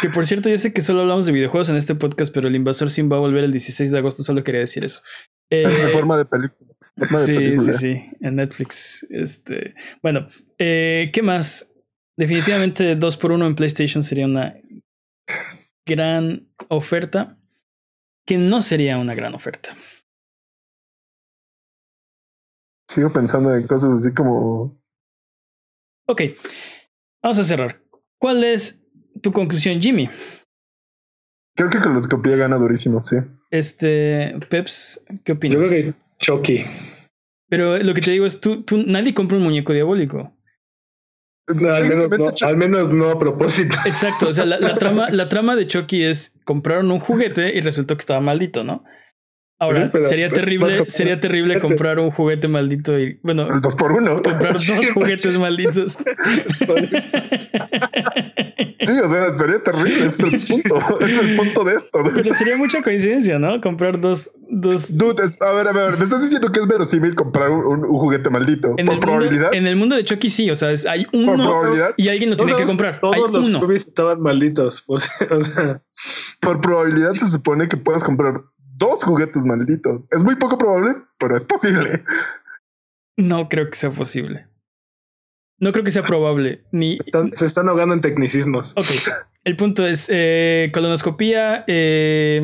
[0.00, 2.56] que por cierto, yo sé que solo hablamos de videojuegos en este podcast, pero el
[2.56, 4.22] invasor sim va a volver el 16 de agosto.
[4.22, 5.00] Solo quería decir eso.
[5.50, 6.70] Eh, En forma de película.
[6.98, 7.72] Forma de sí, película.
[7.72, 8.10] sí, sí.
[8.20, 9.06] En Netflix.
[9.10, 9.74] Este.
[10.02, 10.28] Bueno,
[10.58, 11.69] eh, ¿qué más?
[12.16, 14.56] Definitivamente 2x1 en PlayStation sería una
[15.86, 17.36] gran oferta.
[18.26, 19.76] Que no sería una gran oferta.
[22.88, 24.78] Sigo pensando en cosas así como.
[26.06, 26.22] Ok,
[27.22, 27.82] vamos a cerrar.
[28.18, 28.82] ¿Cuál es
[29.22, 30.08] tu conclusión, Jimmy?
[31.56, 33.16] Creo que coloscopía gana durísimo, sí.
[33.50, 35.68] Este, Peps, ¿qué yo opinas?
[35.68, 36.64] creo que Chucky.
[37.48, 40.32] Pero lo que te digo es, tú, tú, nadie compra un muñeco diabólico.
[41.54, 43.76] No, al, menos no, al menos no a propósito.
[43.84, 47.60] Exacto, o sea, la, la trama, la trama de Chucky es compraron un juguete y
[47.60, 48.84] resultó que estaba maldito, ¿no?
[49.60, 53.74] Ahora, Sí, pero- sería terrible, sería terrible comprar un juguete maldito y, bueno, El dos
[53.76, 54.16] por uno.
[54.16, 55.98] comprar dos Sí, juguetes malditos.
[58.82, 60.06] Sí, o sea, sería terrible.
[60.06, 61.00] Es el punto.
[61.00, 62.02] Es el punto de esto.
[62.02, 63.60] Pero sería mucha coincidencia, ¿no?
[63.60, 67.14] Comprar dos, dos Dude, es- a ver, a ver, me estás diciendo que es verosímil
[67.14, 68.74] comprar un, un- un juguete maldito.
[68.78, 69.42] en por el, probabilidad.
[69.52, 71.94] mundo, en el mundo de Chucky sí, o sea, es- hay por uno probabilidad.
[71.98, 72.94] y alguien lo tiene que comprar.
[72.94, 73.70] Hay Todos los uno.
[73.72, 74.82] Estaban malditos.
[74.86, 75.82] O sea, o sea,
[76.40, 78.42] Por probabilidad se supone que puedas comprar
[78.80, 80.08] dos juguetes malditos.
[80.10, 82.02] Es muy poco probable, pero es posible.
[83.16, 84.48] No creo que sea posible.
[85.58, 86.64] No creo que sea probable.
[86.72, 86.94] Ni.
[87.04, 88.72] están- se están ahogando en tecnicismos.
[88.76, 88.86] Ok.
[89.44, 92.42] El punto es eh, colonoscopía, eh,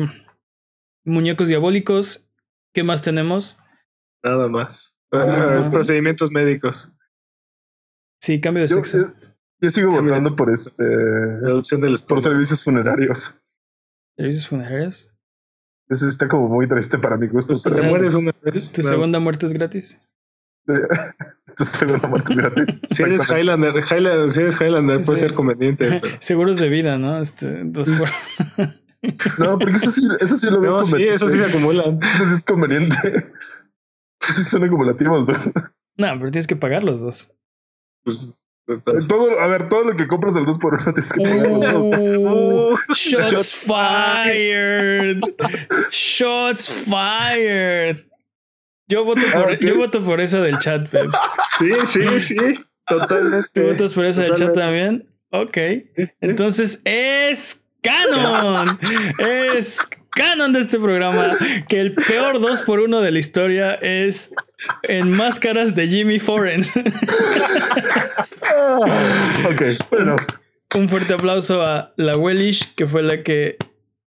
[1.03, 2.29] muñecos diabólicos.
[2.73, 3.57] ¿Qué más tenemos?
[4.23, 4.95] Nada más.
[5.11, 5.67] Ah.
[5.71, 6.91] Procedimientos médicos.
[8.21, 8.97] Sí, cambio de Yo, sexo.
[8.99, 9.13] yo-
[9.61, 13.33] yo sigo votando por este Reducción del por servicios funerarios.
[14.15, 15.11] Servicios funerarios.
[15.89, 17.53] Ese está como muy triste para mi gusto.
[17.53, 18.73] Pues, pero te o sea, mueres una vez.
[18.73, 18.87] ¿Tu no.
[18.89, 19.99] segunda muerte es gratis?
[21.57, 22.81] tu segunda muerte es gratis.
[22.89, 23.29] Si eres.
[23.29, 25.99] Highlander, Highlander, si eres Highlander puede ser conveniente.
[26.01, 27.21] pero- Seguros de vida, ¿no?
[27.21, 28.09] Este, dos por...
[29.37, 31.99] No, porque eso sí, eso sí lo veo No, sí, eso sí se acumulan.
[32.03, 33.31] Eso sí es conveniente.
[34.21, 35.27] Eso sí son acumulativos.
[35.27, 35.35] ¿no?
[35.97, 37.31] No, pero tienes que pagar los dos.
[38.03, 38.33] Pues,
[39.07, 41.21] Todo, a ver, todo lo que compras al 2 por 1 tienes que.
[41.23, 45.21] Oh, Uh, shots shots fired.
[45.89, 47.97] Shots fired.
[48.89, 49.59] Yo voto por, Ah, ok.
[49.61, 51.11] yo voto por esa del chat, Peps.
[51.59, 52.35] sí, sí, sí.
[52.87, 53.49] Totalmente.
[53.53, 55.07] ¿Tú votas por esa del chat también?
[55.31, 55.57] Ok.
[56.21, 58.77] Entonces es canon.
[59.19, 59.79] Es
[60.17, 61.37] canon de este programa
[61.69, 64.31] que el peor 2 por 1 de la historia es
[64.83, 66.71] en máscaras de Jimmy Forens.
[68.49, 68.79] Ah,
[69.51, 69.61] ok,
[69.91, 70.15] bueno.
[70.75, 73.57] Un fuerte aplauso a la Wellish, que fue la que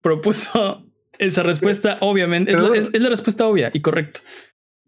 [0.01, 0.83] propuso
[1.19, 2.51] esa respuesta, obviamente.
[2.51, 4.21] Es la, es- es la respuesta obvia y correcta.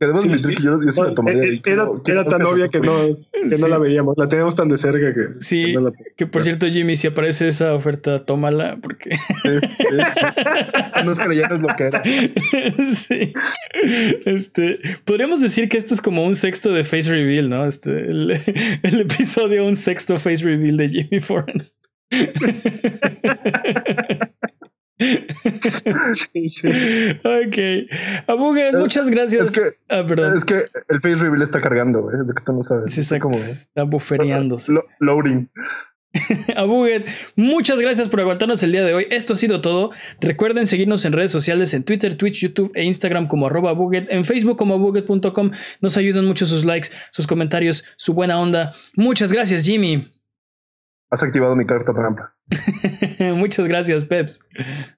[0.02, 0.56] Debemos Sí, admitir sí.
[0.58, 1.44] que yo, yo sí la tomaría.
[1.44, 2.92] Eh, eh, Era, era quiero tan obvia que no,
[3.32, 4.18] que no la veíamos.
[4.18, 5.66] La teníamos tan de cerca que, Sí.
[5.68, 9.12] que no la- Que por cierto, Jimmy, si aparece esa oferta, tómala, porque.
[11.06, 12.04] No es que ya no es lo que era.
[12.88, 13.34] sí.
[14.26, 17.66] Este, podríamos decir que esto es como un sexto de Face Reveal, ¿no?
[17.66, 18.32] Este, el,
[18.84, 21.78] el episodio, un sexto Face Reveal de Jimmy Forrest.
[27.24, 27.58] Ok.
[28.28, 29.46] Abuget, muchas gracias.
[29.48, 30.38] Es que, ah, perdón.
[30.38, 32.18] es que el face reveal está cargando, güey.
[32.22, 32.94] Es de que tú no sabes.
[32.94, 33.38] Sí, Está exacto.
[34.70, 35.50] lo- loading.
[36.58, 37.08] Abuget,
[37.38, 39.08] muchas gracias por aguantarnos el día de hoy.
[39.12, 39.92] Esto ha sido todo.
[40.20, 44.26] Recuerden seguirnos en redes sociales en Twitter, Twitch, YouTube e Instagram como arroba Abuget, en
[44.26, 45.52] Facebook como abuget.com.
[45.80, 48.74] Nos ayudan mucho sus likes, sus comentarios, su buena onda.
[48.98, 50.06] Muchas gracias, Jimmy.
[51.12, 52.34] Has activado mi carta trampa.
[53.36, 54.40] muchas gracias, Peps.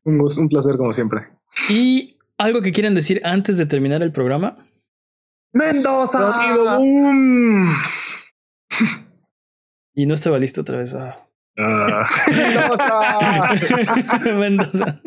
[0.03, 1.27] Un, gusto- un placer como siempre.
[1.69, 4.57] ¿Y algo que quieran decir antes de terminar el programa?
[5.53, 6.79] ¡Mendoza!
[9.95, 10.95] Y no estaba listo otra vez.
[10.95, 11.23] Ah.
[11.59, 12.09] Ah.
[14.35, 14.35] ¡Mendoza!
[14.35, 15.01] Mendoza.